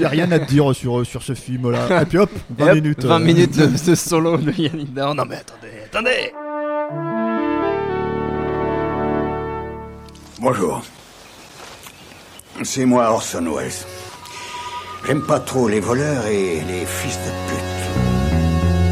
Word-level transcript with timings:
J'ai 0.00 0.06
rien 0.06 0.32
à 0.32 0.38
te 0.38 0.46
dire 0.46 0.74
sur, 0.74 1.04
sur 1.04 1.22
ce 1.22 1.34
film-là. 1.34 2.00
Et 2.00 2.06
puis 2.06 2.16
hop, 2.16 2.30
20 2.56 2.66
Et 2.66 2.70
hop, 2.70 2.74
minutes. 2.74 3.04
20 3.04 3.14
euh, 3.14 3.18
minutes 3.24 3.58
de 3.58 3.76
ce 3.76 3.94
solo 3.94 4.38
de 4.38 4.50
Yannick 4.50 4.94
Dahan. 4.94 5.14
Non 5.14 5.26
mais 5.26 5.36
attendez, 5.36 5.68
attendez 5.84 6.32
Bonjour. 10.40 10.82
C'est 12.62 12.86
moi 12.86 13.10
Orson 13.10 13.44
Welles. 13.54 13.72
J'aime 15.06 15.22
pas 15.22 15.40
trop 15.40 15.68
les 15.68 15.80
voleurs 15.80 16.26
et 16.26 16.62
les 16.66 16.86
fils 16.86 17.18
de 17.18 17.52
pute. 17.54 17.69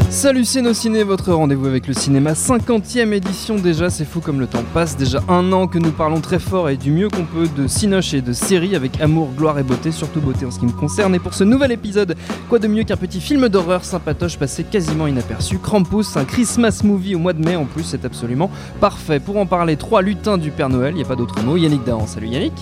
Salut 0.09 0.43
c'est 0.43 0.63
nos 0.63 0.73
ciné, 0.73 1.03
votre 1.03 1.31
rendez-vous 1.33 1.67
avec 1.67 1.87
le 1.87 1.93
cinéma, 1.93 2.31
50e 2.33 3.13
édition 3.13 3.55
déjà, 3.57 3.91
c'est 3.91 4.05
fou 4.05 4.21
comme 4.21 4.39
le 4.39 4.47
temps 4.47 4.63
passe, 4.73 4.97
déjà 4.97 5.19
un 5.29 5.51
an 5.53 5.67
que 5.67 5.77
nous 5.77 5.91
parlons 5.91 6.19
très 6.19 6.39
fort 6.39 6.67
et 6.67 6.77
du 6.77 6.91
mieux 6.91 7.09
qu'on 7.09 7.25
peut 7.25 7.47
de 7.55 7.67
cinoche 7.67 8.15
et 8.15 8.21
de 8.21 8.33
séries 8.33 8.75
avec 8.75 8.99
amour, 9.01 9.29
gloire 9.37 9.59
et 9.59 9.63
beauté, 9.63 9.91
surtout 9.91 10.19
beauté 10.19 10.47
en 10.47 10.51
ce 10.51 10.59
qui 10.59 10.65
me 10.65 10.71
concerne. 10.71 11.13
Et 11.13 11.19
pour 11.19 11.35
ce 11.35 11.43
nouvel 11.43 11.71
épisode, 11.71 12.15
quoi 12.49 12.57
de 12.57 12.67
mieux 12.67 12.83
qu'un 12.85 12.97
petit 12.97 13.21
film 13.21 13.49
d'horreur 13.49 13.85
sympatoche 13.85 14.37
passé 14.39 14.63
quasiment 14.63 15.05
inaperçu, 15.05 15.59
Krampus, 15.59 16.17
un 16.17 16.25
Christmas 16.25 16.81
movie 16.83 17.13
au 17.13 17.19
mois 17.19 17.33
de 17.33 17.45
mai 17.45 17.55
en 17.55 17.65
plus, 17.65 17.83
c'est 17.83 18.03
absolument 18.03 18.49
parfait. 18.81 19.19
Pour 19.19 19.37
en 19.37 19.45
parler, 19.45 19.77
trois 19.77 20.01
lutins 20.01 20.39
du 20.39 20.49
Père 20.49 20.69
Noël, 20.69 20.93
il 20.95 20.97
n'y 20.97 21.03
a 21.03 21.07
pas 21.07 21.15
d'autre 21.15 21.39
mot, 21.43 21.55
Yannick 21.55 21.83
Dahan, 21.85 22.07
salut 22.07 22.27
Yannick, 22.29 22.53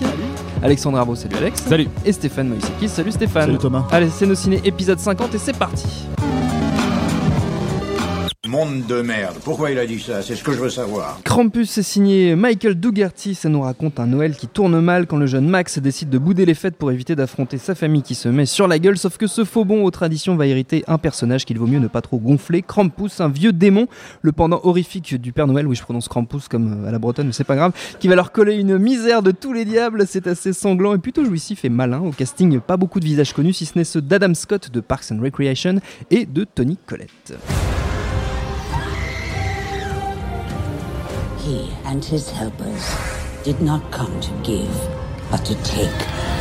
Alexandre 0.62 0.98
Arbo, 0.98 1.14
salut 1.14 1.36
Alex, 1.36 1.62
Salut. 1.62 1.88
et 2.04 2.12
Stéphane 2.12 2.48
Moïsekis, 2.48 2.88
salut 2.90 3.12
Stéphane. 3.12 3.46
Salut 3.46 3.58
Thomas. 3.58 3.86
Allez, 3.90 4.10
c'est 4.10 4.26
nos 4.26 4.34
ciné 4.34 4.60
épisode 4.66 4.98
50 4.98 5.34
et 5.34 5.38
c'est 5.38 5.56
parti. 5.56 5.86
Monde 8.48 8.86
de 8.86 9.02
merde. 9.02 9.36
Pourquoi 9.44 9.70
il 9.72 9.78
a 9.78 9.84
dit 9.84 10.00
ça? 10.00 10.22
C'est 10.22 10.34
ce 10.34 10.42
que 10.42 10.52
je 10.52 10.58
veux 10.58 10.70
savoir. 10.70 11.20
Krampus 11.22 11.76
est 11.76 11.82
signé 11.82 12.34
Michael 12.34 12.76
Dougherty, 12.76 13.34
ça 13.34 13.50
nous 13.50 13.60
raconte 13.60 14.00
un 14.00 14.06
Noël 14.06 14.34
qui 14.34 14.46
tourne 14.46 14.80
mal 14.80 15.06
quand 15.06 15.18
le 15.18 15.26
jeune 15.26 15.46
Max 15.46 15.78
décide 15.78 16.08
de 16.08 16.16
bouder 16.16 16.46
les 16.46 16.54
fêtes 16.54 16.76
pour 16.76 16.90
éviter 16.90 17.14
d'affronter 17.14 17.58
sa 17.58 17.74
famille 17.74 18.00
qui 18.00 18.14
se 18.14 18.26
met 18.26 18.46
sur 18.46 18.66
la 18.66 18.78
gueule, 18.78 18.96
sauf 18.96 19.18
que 19.18 19.26
ce 19.26 19.44
faux 19.44 19.66
bon 19.66 19.84
aux 19.84 19.90
traditions 19.90 20.34
va 20.34 20.46
hériter 20.46 20.82
un 20.86 20.96
personnage 20.96 21.44
qu'il 21.44 21.58
vaut 21.58 21.66
mieux 21.66 21.78
ne 21.78 21.88
pas 21.88 22.00
trop 22.00 22.16
gonfler, 22.16 22.62
Krampus, 22.62 23.20
un 23.20 23.28
vieux 23.28 23.52
démon, 23.52 23.86
le 24.22 24.32
pendant 24.32 24.60
horrifique 24.62 25.20
du 25.20 25.34
Père 25.34 25.46
Noël, 25.46 25.66
oui 25.66 25.76
je 25.76 25.82
prononce 25.82 26.08
Krampus 26.08 26.48
comme 26.48 26.84
euh, 26.84 26.88
à 26.88 26.90
la 26.90 26.98
bretonne 26.98 27.26
mais 27.26 27.34
c'est 27.34 27.44
pas 27.44 27.56
grave, 27.56 27.72
qui 28.00 28.08
va 28.08 28.14
leur 28.14 28.32
coller 28.32 28.54
une 28.54 28.78
misère 28.78 29.22
de 29.22 29.30
tous 29.30 29.52
les 29.52 29.66
diables, 29.66 30.06
c'est 30.08 30.26
assez 30.26 30.54
sanglant 30.54 30.94
et 30.94 30.98
plutôt 30.98 31.22
jouissif 31.22 31.66
et 31.66 31.68
malin, 31.68 32.00
au 32.00 32.12
casting 32.12 32.60
pas 32.60 32.78
beaucoup 32.78 32.98
de 32.98 33.04
visages 33.04 33.34
connus 33.34 33.52
si 33.52 33.66
ce 33.66 33.76
n'est 33.76 33.84
ceux 33.84 34.00
d'Adam 34.00 34.32
Scott 34.32 34.70
de 34.70 34.80
Parks 34.80 35.12
and 35.12 35.20
Recreation 35.20 35.80
et 36.10 36.24
de 36.24 36.44
Tony 36.44 36.78
Collette. 36.86 37.34
He 41.48 41.72
and 41.86 42.04
his 42.04 42.30
helpers 42.30 42.84
did 43.42 43.62
not 43.62 43.90
come 43.90 44.20
to 44.20 44.30
give, 44.42 44.68
but 45.30 45.46
to 45.46 45.54
take. 45.64 46.37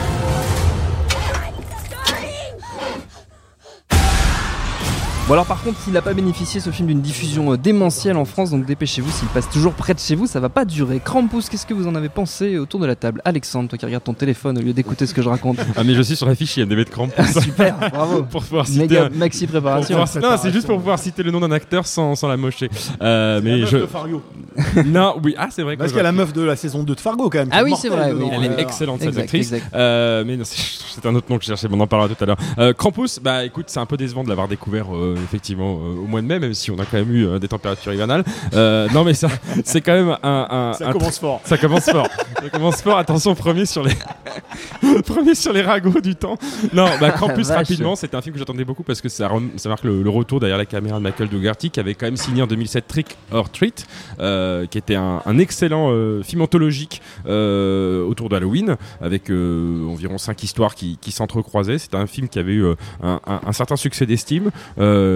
Bon 5.27 5.33
alors 5.33 5.45
par 5.45 5.61
contre, 5.61 5.77
il 5.87 5.91
n'a 5.93 6.01
pas 6.01 6.13
bénéficié 6.13 6.61
ce 6.61 6.69
film 6.69 6.87
d'une 6.87 7.01
diffusion 7.01 7.51
euh, 7.51 7.57
démentielle 7.57 8.15
en 8.15 8.23
France, 8.23 8.49
donc 8.51 8.65
dépêchez-vous, 8.65 9.11
s'il 9.11 9.27
passe 9.27 9.49
toujours 9.49 9.73
près 9.73 9.93
de 9.93 9.99
chez 9.99 10.15
vous, 10.15 10.25
ça 10.25 10.39
va 10.39 10.47
pas 10.47 10.63
durer. 10.63 11.01
Krampus, 11.03 11.49
qu'est-ce 11.49 11.65
que 11.65 11.73
vous 11.73 11.85
en 11.85 11.95
avez 11.95 12.07
pensé 12.07 12.57
autour 12.57 12.79
de 12.79 12.85
la 12.85 12.95
table? 12.95 13.21
Alexandre, 13.25 13.67
toi 13.67 13.77
qui 13.77 13.85
regardes 13.85 14.05
ton 14.05 14.13
téléphone 14.13 14.57
au 14.57 14.61
lieu 14.61 14.71
d'écouter 14.71 15.05
ce 15.05 15.13
que 15.13 15.21
je 15.21 15.27
raconte. 15.27 15.57
Ah 15.75 15.83
mais 15.83 15.95
je 15.95 16.01
suis 16.01 16.15
sur 16.15 16.27
la 16.27 16.33
fiche 16.35 16.55
IMDb 16.55 16.77
de 16.77 16.83
Krampus. 16.85 17.25
Super, 17.41 17.75
bravo. 17.91 18.23
pour 18.31 18.41
pouvoir 18.41 18.67
citer 18.67 18.79
Méga 18.87 19.05
un- 19.07 19.09
maxi 19.09 19.47
préparation. 19.47 19.97
pouvoir- 20.05 20.31
non, 20.31 20.37
c'est 20.41 20.53
juste 20.53 20.65
pour 20.65 20.77
pouvoir 20.77 20.97
citer 20.97 21.23
le 21.23 21.31
nom 21.31 21.41
d'un 21.41 21.51
acteur 21.51 21.85
sans, 21.87 22.15
sans 22.15 22.29
la 22.29 22.37
mocher. 22.37 22.69
Euh, 23.01 23.41
mais 23.43 23.65
je 23.65 23.79
de 23.79 23.85
Fargo. 23.85 24.23
non, 24.85 25.15
oui, 25.21 25.35
ah 25.37 25.49
c'est 25.51 25.61
vrai 25.63 25.75
Parce 25.75 25.89
qu'il 25.91 25.97
y 25.97 25.99
a 25.99 26.03
la 26.03 26.13
meuf 26.13 26.31
de 26.31 26.41
la 26.41 26.55
saison 26.55 26.83
2 26.83 26.95
de 26.95 26.99
Fargo 27.01 27.29
quand 27.29 27.39
même. 27.39 27.49
Ah 27.51 27.63
oui, 27.65 27.73
c'est 27.77 27.89
vrai, 27.89 28.13
oui. 28.13 28.29
Elle 28.31 28.45
est 28.45 28.49
Euh, 28.51 28.57
excellente 28.59 28.99
cette 28.99 29.09
Exact, 29.09 29.23
actrice. 29.23 29.51
exact. 29.51 29.75
Euh, 29.75 30.23
mais 30.25 30.37
non, 30.37 30.43
c'est 30.45 30.55
c'est 30.97 31.05
un 31.05 31.13
autre 31.15 31.27
nom 31.29 31.37
que 31.37 31.43
je 31.43 31.47
cherchais, 31.49 31.67
mais 31.67 31.75
on 31.75 31.81
en 31.81 31.85
parlera 31.87 32.07
tout 32.15 32.23
à 32.23 32.25
l'heure. 32.25 32.37
Euh, 32.57 32.71
Krampus, 32.73 33.19
bah 33.21 33.43
écoute, 33.43 33.65
c'est 33.67 33.79
un 33.81 33.85
peu 33.85 33.97
décevant 33.97 34.23
de 34.23 34.29
l'avoir 34.29 34.47
découvert 34.47 34.95
euh, 34.95 35.15
effectivement 35.23 35.79
euh, 35.81 35.95
au 36.03 36.05
mois 36.07 36.21
de 36.21 36.27
mai, 36.27 36.39
même 36.39 36.53
si 36.53 36.71
on 36.71 36.75
a 36.79 36.85
quand 36.85 36.97
même 36.97 37.13
eu 37.13 37.25
euh, 37.25 37.39
des 37.39 37.47
températures 37.47 37.93
hivernales. 37.93 38.23
Euh, 38.53 38.87
non, 38.93 39.03
mais 39.03 39.13
ça, 39.13 39.27
c'est 39.65 39.81
quand 39.81 39.93
même 39.93 40.17
un. 40.23 40.47
un- 40.49 40.73
Ça 40.73 40.89
un 40.89 40.91
commence 40.93 41.19
fort. 41.19 41.41
Ça 41.45 41.57
commence 41.57 41.85
fort. 41.85 42.07
Ça 42.41 42.49
commence 42.49 42.81
fort. 42.81 42.97
Attention, 42.97 43.35
premier 43.35 43.65
sur 43.65 43.83
les 43.83 43.93
premier 45.05 45.35
sur 45.35 45.53
les 45.53 45.61
ragots 45.61 45.99
du 46.01 46.15
temps. 46.15 46.37
Non, 46.73 46.87
bah 46.99 47.11
Krampus 47.11 47.49
rapidement, 47.51 47.95
c'était 47.95 48.15
un 48.15 48.21
film 48.21 48.33
que 48.33 48.39
j'attendais 48.39 48.65
beaucoup 48.65 48.83
parce 48.83 49.01
que 49.01 49.09
ça, 49.09 49.27
rem- 49.27 49.51
ça 49.57 49.69
marque 49.69 49.83
le, 49.83 50.01
le 50.03 50.09
retour 50.09 50.39
derrière 50.39 50.57
la 50.57 50.65
caméra 50.65 50.97
de 50.97 51.03
Michael 51.03 51.29
Dougherty 51.29 51.69
qui 51.69 51.79
avait 51.79 51.95
quand 51.95 52.05
même 52.05 52.17
signé 52.17 52.41
en 52.41 52.47
2007 52.47 52.87
Trick 52.87 53.17
or 53.31 53.49
Treat, 53.49 53.85
euh, 54.19 54.65
qui 54.65 54.77
était 54.77 54.95
un, 54.95 55.21
un 55.25 55.37
excellent 55.39 55.89
euh, 55.91 56.21
film 56.23 56.41
anthologique 56.41 57.01
euh, 57.27 58.05
autour 58.05 58.29
d'Halloween 58.29 58.75
avec 59.01 59.29
euh, 59.29 59.85
environ 59.89 60.17
cinq 60.17 60.43
histoires 60.43 60.75
qui, 60.75 60.97
qui 61.01 61.11
s'entrecroisaient. 61.11 61.77
C'était 61.77 61.97
un 61.97 62.07
film 62.07 62.27
qui 62.29 62.39
avait 62.39 62.53
eu 62.53 62.63
euh, 62.65 62.75
un, 63.01 63.19
un- 63.25 63.41
un 63.45 63.51
certain 63.51 63.75
succès 63.75 64.05
d'estime, 64.05 64.51
euh, 64.79 65.06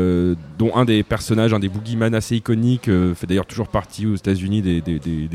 dont 0.57 0.75
un 0.75 0.85
des 0.85 1.03
personnages, 1.03 1.53
un 1.53 1.59
des 1.59 1.69
boogeyman 1.69 2.13
assez 2.13 2.35
iconiques, 2.35 2.87
euh, 2.87 3.15
fait 3.15 3.27
d'ailleurs 3.27 3.45
toujours 3.45 3.67
partie 3.67 4.05
aux 4.05 4.15
États-Unis 4.15 4.61
des, 4.61 4.81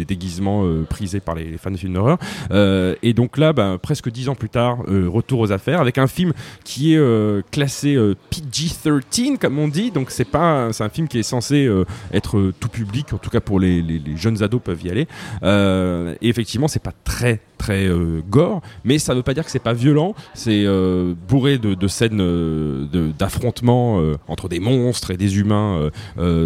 déguisements 0.05 0.65
euh, 0.65 0.85
prisés 0.89 1.21
par 1.21 1.35
les, 1.35 1.59
fans 1.59 1.71
de 1.71 1.77
films 1.77 1.95
d'horreur. 1.95 2.19
Euh, 2.51 2.95
et 3.03 3.13
donc 3.13 3.39
là, 3.39 3.53
ben, 3.53 3.79
presque 3.79 4.11
dix 4.11 4.29
ans 4.29 4.35
plus 4.35 4.49
tard, 4.49 4.79
euh, 4.89 5.09
retour 5.09 5.41
aux 5.41 5.53
affaires 5.53 5.81
avec 5.81 5.99
un 5.99 6.07
film 6.07 6.33
qui 6.65 6.95
est 6.95 6.99
euh, 6.99 7.43
classé 7.51 7.95
euh, 7.97 8.15
PG-13 8.31 9.39
comme 9.39 9.59
on 9.59 9.69
dit. 9.69 9.91
Donc 9.91 10.11
c'est 10.11 10.25
pas, 10.25 10.73
c'est 10.73 10.85
un 10.85 10.89
film 10.89 11.09
qui 11.09 11.19
est 11.19 11.23
censé 11.23 11.67
euh, 11.67 11.85
être 12.13 12.39
euh, 12.39 12.55
tout 12.59 12.69
public, 12.69 13.13
en 13.13 13.19
tout 13.19 13.31
cas 13.31 13.41
pour 13.41 13.61
les, 13.61 13.83
les- 13.83 14.17
jeunes 14.17 14.43
ados 14.43 14.61
peuvent 14.63 14.83
y 14.85 14.91
aller. 14.91 15.09
Euh, 15.43 16.15
et 16.23 16.29
effectivement, 16.29 16.69
c'est 16.69 16.83
pas 16.83 16.93
très 17.05 17.41
très 17.59 17.87
euh, 17.87 18.21
gore, 18.29 18.61
mais 18.85 18.99
ça 18.99 19.15
veut 19.15 19.23
pas 19.23 19.35
dire 19.35 19.45
que 19.45 19.51
c'est 19.51 19.59
pas 19.59 19.73
violent. 19.73 20.15
C'est 20.35 20.65
euh, 20.67 21.15
bourré 21.29 21.59
de, 21.59 21.75
de 21.75 21.89
scènes 21.89 22.21
euh, 22.21 22.87
d'affrontements 23.19 24.01
euh, 24.01 24.15
entre 24.29 24.49
des 24.49 24.61
monstres 24.61 25.11
et 25.11 25.17
des 25.17 25.39
humains 25.39 25.91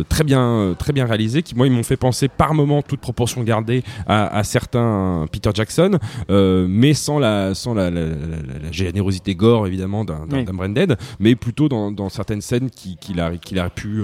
très 0.09 0.25
bien 0.25 0.75
très 0.78 0.93
bien 0.93 1.06
réalisés 1.06 1.43
qui 1.43 1.54
moi 1.54 1.66
ils 1.66 1.72
m'ont 1.72 1.82
fait 1.82 1.97
penser 1.97 2.28
par 2.28 2.54
moments 2.54 2.82
toute 2.82 3.00
proportion 3.00 3.43
gardée 3.43 3.82
à, 4.06 4.26
à 4.37 4.44
certains 4.44 5.26
Peter 5.32 5.50
Jackson 5.54 5.98
mais 6.28 6.94
sans 6.94 7.19
la 7.19 7.54
sans 7.54 7.75
la, 7.75 7.91
la- 7.91 8.00
la- 8.06 8.09
la- 8.09 8.59
la 8.65 8.72
générosité 8.72 9.34
gore 9.34 9.66
évidemment 9.66 10.04
d'un 10.04 10.27
Oui. 10.31 10.44
Branded 10.44 10.97
mais 11.19 11.34
plutôt 11.34 11.69
dans, 11.69 11.91
dans 11.92 12.09
certaines 12.09 12.41
scènes 12.41 12.71
qui- 12.71 12.97
qu'il 12.97 13.21
a 13.21 13.37
qu'il 13.37 13.59
a 13.59 13.71
pu 13.71 14.03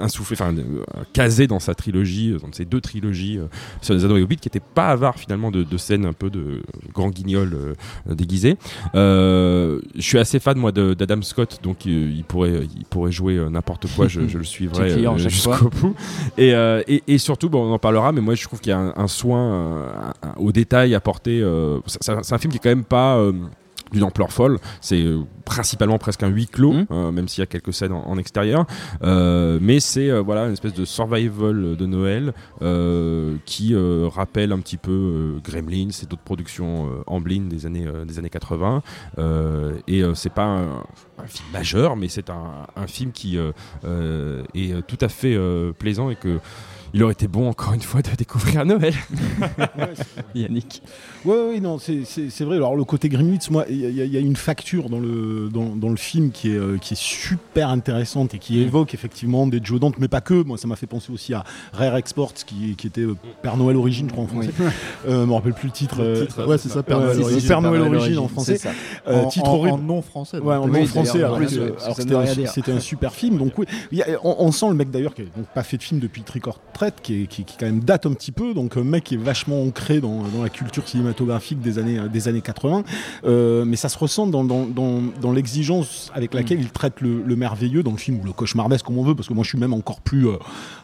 insouffler 0.00 0.36
enfin 0.40 0.54
caser 1.12 1.46
dans 1.46 1.60
sa 1.60 1.74
trilogie 1.74 2.36
dans 2.40 2.52
ses 2.52 2.64
deux 2.64 2.80
trilogies 2.80 3.38
sur 3.80 3.94
les 3.94 4.04
Anneaux 4.04 4.16
et 4.16 4.22
Hobbits 4.22 4.36
qui 4.36 4.48
n'étaient 4.48 4.60
pas 4.74 4.88
avares 4.88 5.16
finalement 5.16 5.50
de, 5.50 5.61
de 5.64 5.76
scènes 5.76 6.04
un 6.06 6.12
peu 6.12 6.30
de 6.30 6.62
grand 6.94 7.10
guignol 7.10 7.50
euh, 7.54 7.74
déguisé 8.14 8.56
euh, 8.94 9.80
je 9.94 10.00
suis 10.02 10.18
assez 10.18 10.38
fan 10.40 10.56
moi 10.58 10.72
de- 10.72 10.94
d'Adam 10.94 11.20
Scott 11.22 11.60
donc 11.62 11.86
euh, 11.86 12.10
il 12.14 12.24
pourrait 12.24 12.66
il 12.76 12.84
pourrait 12.84 13.12
jouer 13.12 13.38
n'importe 13.50 13.86
quoi 13.94 14.08
je, 14.08 14.26
je 14.28 14.38
le 14.38 14.44
suivrai 14.52 14.90
jusqu'au 15.18 15.70
bout. 15.70 15.94
Et, 16.38 16.50
et, 16.50 17.02
et 17.08 17.18
surtout 17.18 17.48
bon, 17.48 17.64
on 17.68 17.72
en 17.72 17.78
parlera 17.78 18.12
mais 18.12 18.20
moi 18.20 18.34
je 18.34 18.44
trouve 18.44 18.60
qu'il 18.60 18.70
y 18.70 18.74
a 18.74 18.78
un, 18.78 18.92
un 18.96 19.08
soin 19.08 20.12
au 20.36 20.52
détail 20.52 20.94
apporté 20.94 21.42
c'est- 21.86 22.10
un 22.34 22.38
film 22.38 22.50
qui 22.52 22.56
est 22.58 22.60
quand 22.62 22.68
même 22.68 22.84
pas 22.84 23.18
d'une 23.92 24.02
ampleur 24.04 24.32
folle, 24.32 24.58
c'est 24.80 25.00
euh, 25.02 25.20
principalement 25.44 25.98
presque 25.98 26.22
un 26.22 26.28
huis 26.28 26.46
clos, 26.46 26.72
Mhm. 26.72 26.86
euh, 26.90 27.12
même 27.12 27.28
s'il 27.28 27.40
y 27.40 27.42
a 27.42 27.46
quelques 27.46 27.72
scènes 27.74 27.92
en, 27.92 28.06
en 28.06 28.18
extérieur, 28.18 28.66
Euh, 29.02 29.58
mais 29.60 29.80
c'est 29.80 30.10
euh, 30.10 30.20
voilà 30.22 30.46
une 30.46 30.52
espèce 30.52 30.74
de 30.74 30.84
survival 30.84 31.76
de 31.76 31.86
Noël 31.86 32.32
qui 33.44 33.74
rappelle 34.14 34.52
un 34.52 34.58
petit 34.60 34.76
peu 34.76 35.36
Gremlins 35.44 35.88
et 36.02 36.06
d'autres 36.06 36.22
productions 36.22 36.88
Amblin 37.06 37.42
des 37.48 37.66
années 37.66 37.86
des 38.06 38.18
années 38.18 38.30
80 38.30 38.82
euh, 39.18 39.74
et 39.86 40.02
c'est 40.14 40.32
pas 40.32 40.44
un, 40.44 40.68
un 41.18 41.26
film 41.26 41.48
majeur 41.52 41.96
mais 41.96 42.08
c'est 42.08 42.30
un, 42.30 42.66
un 42.76 42.86
film 42.86 43.12
qui 43.12 43.36
est 43.36 44.86
tout 44.86 44.98
à 45.00 45.08
fait 45.08 45.36
plaisant 45.78 46.10
et 46.10 46.16
que 46.16 46.38
il 46.94 47.02
aurait 47.02 47.12
été 47.12 47.28
bon 47.28 47.48
encore 47.48 47.72
une 47.74 47.80
fois 47.82 48.02
de 48.02 48.10
découvrir 48.16 48.64
Noël. 48.64 48.94
Yannick. 50.34 50.82
Ouais, 51.24 51.34
ouais, 51.48 51.60
non, 51.60 51.78
c'est- 51.78 52.04
vrai. 52.44 52.56
Alors, 52.56 52.74
le 52.76 52.84
côté 52.84 53.08
Grimwitz, 53.08 53.50
moi, 53.50 53.64
il 53.68 53.76
y, 53.78 54.00
a- 54.00 54.04
y 54.04 54.18
une 54.20 54.36
facture 54.36 54.88
dans 54.88 54.98
le, 54.98 55.48
dans, 55.52 55.76
dans 55.76 55.88
le 55.88 55.96
film 55.96 56.30
qui 56.32 56.50
est, 56.52 56.56
euh, 56.56 56.78
qui 56.78 56.94
est 56.94 57.00
super 57.00 57.68
intéressante 57.68 58.34
et 58.34 58.38
qui 58.38 58.60
évoque 58.60 58.94
effectivement 58.94 59.46
des 59.46 59.60
Joe 59.62 59.80
Dante, 59.80 59.98
mais 59.98 60.08
pas 60.08 60.20
que. 60.20 60.42
Moi, 60.42 60.58
ça 60.58 60.66
m'a 60.68 60.76
fait 60.76 60.86
penser 60.86 61.12
aussi 61.12 61.32
à 61.34 61.44
Rare 61.72 61.96
Exports, 61.96 62.34
qui, 62.34 62.74
qui 62.76 62.86
était 62.86 63.02
euh, 63.02 63.14
Père 63.42 63.56
Noël 63.56 63.76
Origine, 63.76 64.08
je 64.08 64.12
crois, 64.12 64.24
en 64.24 64.28
français. 64.28 64.50
Euh, 65.08 65.22
je 65.22 65.26
me 65.28 65.32
rappelle 65.32 65.54
plus 65.54 65.68
le 65.68 65.72
titre. 65.72 65.96
euh, 66.00 66.26
Ouais, 66.46 66.58
c'est 66.58 66.68
ça, 66.68 66.82
Père 66.82 66.98
Ouais, 66.98 67.04
Noël 67.06 67.20
Origine. 67.22 67.48
Père 67.48 67.60
Noël 67.62 67.82
Origine 67.82 68.18
en 68.18 68.28
français. 68.28 68.56
Ça. 68.56 68.70
Euh, 69.06 69.22
En- 69.22 69.28
titre 69.28 69.48
en- 69.48 69.54
horrible. 69.54 69.74
En 69.76 69.78
non 69.78 70.02
français. 70.02 70.38
Ouais, 70.38 70.56
en 70.56 70.68
Oui, 70.68 70.80
non 70.80 70.86
français, 70.86 71.22
en 71.24 71.34
alors 71.34 71.36
alors 71.36 71.96
c'était 72.52 72.72
un, 72.72 72.80
super 72.80 73.12
film. 73.14 73.38
Donc, 73.38 73.52
oui, 73.58 73.66
a- 74.02 74.18
on 74.24 74.50
sent 74.52 74.68
le 74.68 74.74
mec 74.74 74.90
d'ailleurs 74.90 75.14
qui 75.14 75.22
n'a 75.22 75.28
pas 75.54 75.62
fait 75.62 75.76
de 75.76 75.82
film 75.82 76.00
depuis 76.00 76.22
Trick 76.22 76.46
or 76.46 76.58
Qui, 76.90 77.22
est- 77.22 77.56
quand 77.58 77.66
même 77.66 77.80
date 77.80 78.06
un 78.06 78.12
petit 78.12 78.32
peu. 78.32 78.54
Donc, 78.54 78.76
un 78.76 78.84
mec 78.84 79.04
qui 79.04 79.14
est 79.14 79.18
vachement 79.18 79.62
ancré 79.62 80.00
dans, 80.00 80.22
la 80.42 80.48
culture 80.48 80.88
cinématographique 80.88 81.60
des 81.60 81.78
années, 81.78 82.00
des 82.12 82.28
années 82.28 82.40
80. 82.40 82.84
Euh, 83.24 83.64
mais 83.64 83.76
ça 83.76 83.88
se 83.88 83.98
ressent 83.98 84.26
dans, 84.26 85.32
l'exigence 85.32 86.10
avec 86.14 86.34
laquelle 86.34 86.60
il 86.60 86.70
traite 86.70 87.00
le, 87.00 87.22
le 87.22 87.36
merveilleux 87.36 87.82
dans 87.82 87.92
le 87.92 87.96
film, 87.96 88.20
ou 88.20 88.24
le 88.24 88.32
cauchemardesque, 88.32 88.84
comme 88.84 88.98
on 88.98 89.04
veut, 89.04 89.14
parce 89.14 89.28
que 89.28 89.34
moi 89.34 89.44
je 89.44 89.48
suis 89.50 89.58
même 89.58 89.72
encore 89.72 90.00
plus 90.00 90.28
euh, 90.28 90.36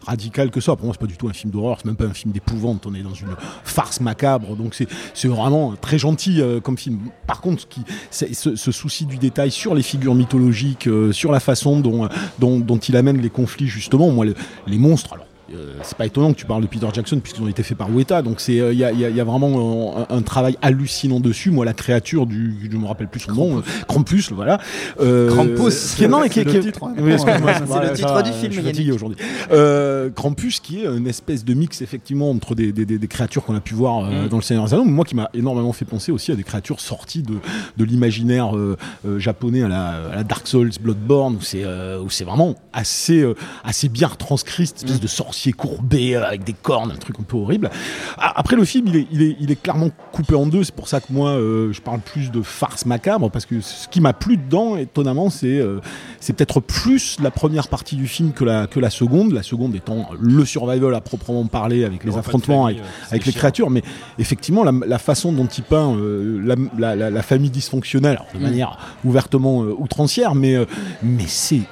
radical 0.07 0.51
que 0.51 0.61
ça. 0.61 0.77
Pour 0.77 0.87
moi, 0.87 0.95
c'est 0.95 1.01
pas 1.01 1.07
du 1.07 1.17
tout 1.17 1.29
un 1.29 1.33
film 1.33 1.53
d'horreur, 1.53 1.79
c'est 1.79 1.87
même 1.87 1.97
pas 1.97 2.05
un 2.05 2.15
film 2.15 2.33
d'épouvante. 2.33 2.87
On 2.87 2.95
est 2.95 3.03
dans 3.03 3.15
une 3.15 3.35
farce 3.65 4.01
macabre, 4.01 4.57
donc 4.57 4.75
c'est 5.15 5.29
vraiment 5.29 5.75
très 5.81 5.99
gentil 5.99 6.41
euh, 6.41 6.61
comme 6.61 6.79
film. 6.79 6.99
Par 7.27 7.41
contre, 7.41 7.67
ce, 8.11 8.73
souci 8.73 9.07
du 9.07 9.17
détail 9.17 9.51
sur 9.51 9.75
les 9.75 9.83
figures 9.83 10.15
mythologiques, 10.15 10.87
euh, 10.87 11.13
sur 11.13 11.33
la 11.33 11.41
façon 11.41 11.81
dont, 11.81 12.05
euh, 12.05 12.79
il 12.89 12.97
amène 12.97 13.21
les 13.21 13.31
conflits, 13.31 13.67
justement, 13.67 14.11
moi, 14.11 14.25
le- 14.25 14.35
les 14.67 14.79
monstres, 14.79 15.15
alors. 15.15 15.28
Euh, 15.55 15.75
c'est 15.83 15.97
pas 15.97 16.07
étonnant 16.07 16.33
que 16.33 16.39
tu 16.39 16.45
parles 16.47 16.63
de 16.63 16.67
Peter 16.67 16.87
Jackson 16.93 17.19
puisqu'ils 17.21 17.43
ont 17.43 17.49
été 17.49 17.63
faits 17.63 17.77
par 17.79 17.91
Weta. 17.95 18.23
Donc 18.23 18.41
c'est 18.41 18.55
il 18.57 18.79
y, 18.79 18.85
a, 18.85 18.93
y 18.93 19.05
a- 19.05 19.11
y 19.11 19.21
a 19.21 19.25
vraiment 19.25 19.97
euh, 19.99 20.05
un, 20.11 20.17
un 20.19 20.23
travail 20.23 20.57
hallucinant 20.63 21.21
dessus. 21.21 21.51
Moi 21.51 21.65
la 21.65 21.73
créature 21.75 22.27
du 22.27 22.69
je 22.71 22.77
me 22.77 22.87
rappelle 22.87 23.09
plus 23.09 23.21
son 23.21 23.33
nom 23.33 23.59
euh, 23.59 23.63
Krampus 23.87 24.33
voilà. 24.33 24.59
Euh, 25.01 25.31
Krampus. 25.31 25.95
qui 25.97 26.05
est 26.05 26.09
non 26.09 26.23
qui 26.29 26.41
est- 26.41 26.45
le 26.45 26.61
titre, 26.61 26.85
hein. 26.85 26.95
oui, 26.99 27.13
C'est 27.19 27.27
le 27.27 27.93
titre 27.95 28.23
du 28.23 28.31
film, 28.33 28.53
je 28.53 28.59
suis 28.61 28.63
fatigué 28.67 28.93
aujourd'hui. 28.93 29.19
Euh, 29.51 30.11
Krampus 30.11 30.61
qui 30.61 30.81
est 30.81 30.87
une 30.87 31.07
espèce 31.07 31.45
de 31.45 31.55
mix 31.55 31.81
effectivement 31.83 32.31
entre 32.31 32.55
des, 32.55 32.73
des- 32.73 32.85
des- 32.87 32.99
des 32.99 33.09
créatures 33.09 33.45
qu'on 33.45 33.55
a 33.55 33.61
pu 33.61 33.75
voir 33.75 34.05
euh, 34.05 34.25
Mm. 34.27 34.29
dans 34.29 34.37
le 34.37 34.43
Seigneur 34.43 34.65
des 34.67 34.75
Anneaux 34.75 34.85
mais 34.85 34.93
moi 34.93 35.05
qui 35.05 35.15
m'a 35.15 35.31
énormément 35.35 35.73
fait 35.73 35.85
penser 35.85 36.13
aussi 36.13 36.33
à 36.33 36.35
des 36.37 36.43
créatures 36.43 36.81
sorties 36.81 37.23
de, 37.23 37.35
de 37.77 37.85
l'imaginaire 37.85 38.57
euh, 38.57 38.77
euh, 39.07 39.19
japonais 39.19 39.63
à 39.63 39.69
la, 39.69 39.89
à 40.13 40.17
la 40.17 40.25
Dark 40.25 40.47
Souls 40.47 40.71
Bloodborne 40.81 41.37
où 41.37 41.41
c'est 41.43 41.63
euh, 41.65 42.01
où 42.01 42.11
c'est 42.11 42.25
vraiment 42.25 42.55
assez 42.73 43.21
euh, 43.23 43.35
assez 43.65 43.89
bien 43.89 44.09
retranscrit 44.09 44.67
cette 44.67 44.79
espèce 44.85 45.01
de 45.01 45.07
sorcier 45.07 45.38
courbé 45.53 46.17
euh, 46.17 46.25
avec 46.27 46.45
des 46.45 46.53
cornes 46.53 46.91
un 46.93 46.97
truc 46.97 47.17
un 47.21 47.23
peu 47.23 47.37
horrible. 47.37 47.71
Ah, 48.19 48.33
après 48.37 48.57
le 48.57 48.65
film 48.65 48.87
il 48.89 48.97
est, 48.97 49.07
il 49.11 49.23
est, 49.23 49.37
il 49.41 49.51
est 49.51 49.61
clairement 49.63 49.91
coupé 50.13 50.35
en 50.35 50.47
deux. 50.47 50.65
C'est 50.65 50.75
pour 50.75 50.89
ça 50.89 51.01
que 51.01 51.13
moi 51.13 51.31
euh, 51.31 51.73
je 51.73 51.81
parle 51.81 52.01
plus 52.01 52.31
de 52.31 52.43
farce 52.43 52.87
macabre 52.87 53.31
parce 53.31 53.47
que 53.47 53.61
ce 53.61 53.89
qui 53.89 54.01
m'a 54.01 54.13
plu 54.13 54.37
dedans 54.37 54.77
étonnamment 54.77 55.31
c'est 55.31 55.59
euh, 55.59 55.81
c'est 56.21 56.33
peut-être 56.33 56.61
plus 56.61 57.17
la 57.23 57.31
première 57.31 57.69
partie 57.69 57.97
du 57.97 58.07
film 58.07 58.33
que 58.33 58.45
la, 58.45 58.67
que 58.67 58.81
la 58.81 58.91
seconde. 58.91 59.33
La 59.33 59.43
seconde 59.43 59.75
étant 59.75 60.09
le 60.21 60.45
survival 60.45 60.95
à 60.95 61.01
proprement 61.01 61.45
parler 61.47 61.85
avec 61.85 62.05
les 62.05 62.17
affrontements 62.17 62.65
famille, 62.67 62.81
avec, 62.81 62.91
euh, 62.91 63.07
avec 63.11 63.27
les 63.27 63.33
créatures. 63.33 63.71
Mais 63.71 63.83
effectivement 64.19 64.65
la, 64.65 64.73
la 64.87 64.99
façon 64.99 65.33
dont 65.33 65.47
il 65.47 65.63
peint 65.65 65.95
euh, 65.95 66.41
la, 66.45 66.55
la- 66.79 66.97
la- 66.97 67.11
la 67.11 67.23
famille 67.23 67.51
dysfonctionnelle 67.51 68.17
alors, 68.21 68.27
de 68.35 68.39
manière 68.41 68.79
ouvertement 69.05 69.59
outrancière 69.61 70.35
mais, 70.35 70.57
mais 71.03 71.25
c'est 71.27 71.63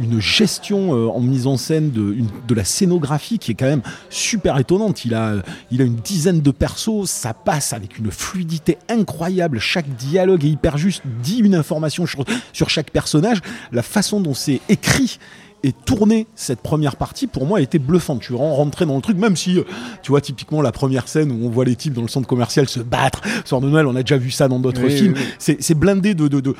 une 0.00 0.20
gestion 0.20 0.90
en 1.14 1.20
mise 1.20 1.46
en 1.46 1.56
scène 1.56 1.90
de, 1.90 2.12
une- 2.12 2.28
de 2.46 2.54
la 2.54 2.64
scénographie 2.64 2.97
qui 3.38 3.52
est 3.52 3.54
quand 3.54 3.66
même 3.66 3.82
super 4.10 4.58
étonnante. 4.58 5.04
Il 5.04 5.14
a, 5.14 5.36
il 5.70 5.82
a 5.82 5.84
une 5.84 5.96
dizaine 5.96 6.40
de 6.40 6.50
persos 6.50 7.08
ça 7.08 7.34
passe 7.34 7.72
avec 7.72 7.98
une 7.98 8.10
fluidité 8.10 8.78
incroyable. 8.88 9.58
Chaque 9.58 9.88
dialogue 9.96 10.44
est 10.44 10.50
hyper 10.50 10.78
juste 10.78 11.02
dit 11.22 11.38
une 11.38 11.54
information 11.54 12.06
sur, 12.06 12.24
sur 12.52 12.70
chaque 12.70 12.90
personnage. 12.90 13.38
La 13.72 13.82
façon 13.82 14.20
dont 14.20 14.34
c'est 14.34 14.60
écrit 14.68 15.18
et 15.64 15.72
tourner 15.72 16.26
cette 16.34 16.60
première 16.60 16.96
partie 16.96 17.26
pour 17.26 17.44
moi 17.46 17.58
a 17.58 17.60
été 17.60 17.78
bluffante. 17.78 18.22
Vraiment 18.24 18.54
rentré 18.54 18.86
dans 18.86 18.94
le 18.96 19.02
truc, 19.02 19.16
même 19.18 19.34
si 19.36 19.58
euh, 19.58 19.64
tu 20.02 20.10
vois 20.12 20.20
typiquement 20.20 20.62
la 20.62 20.70
première 20.72 21.08
scène 21.08 21.32
où 21.32 21.46
on 21.46 21.50
voit 21.50 21.64
les 21.64 21.74
types 21.76 21.92
dans 21.94 22.02
le 22.02 22.08
centre 22.08 22.28
commercial 22.28 22.68
se 22.68 22.80
battre 22.80 23.20
sur 23.44 23.60
de 23.60 23.68
Noël, 23.68 23.86
on 23.86 23.96
a 23.96 24.02
déjà 24.02 24.16
vu 24.18 24.30
ça 24.30 24.46
dans 24.48 24.58
d'autres 24.60 24.82
Oui, 24.84 24.96
films. 24.96 25.14
oui, 25.16 25.22
oui. 25.48 25.56
C'est 25.60 25.74
blindé 25.74 26.14
de 26.14 26.28
de- 26.28 26.54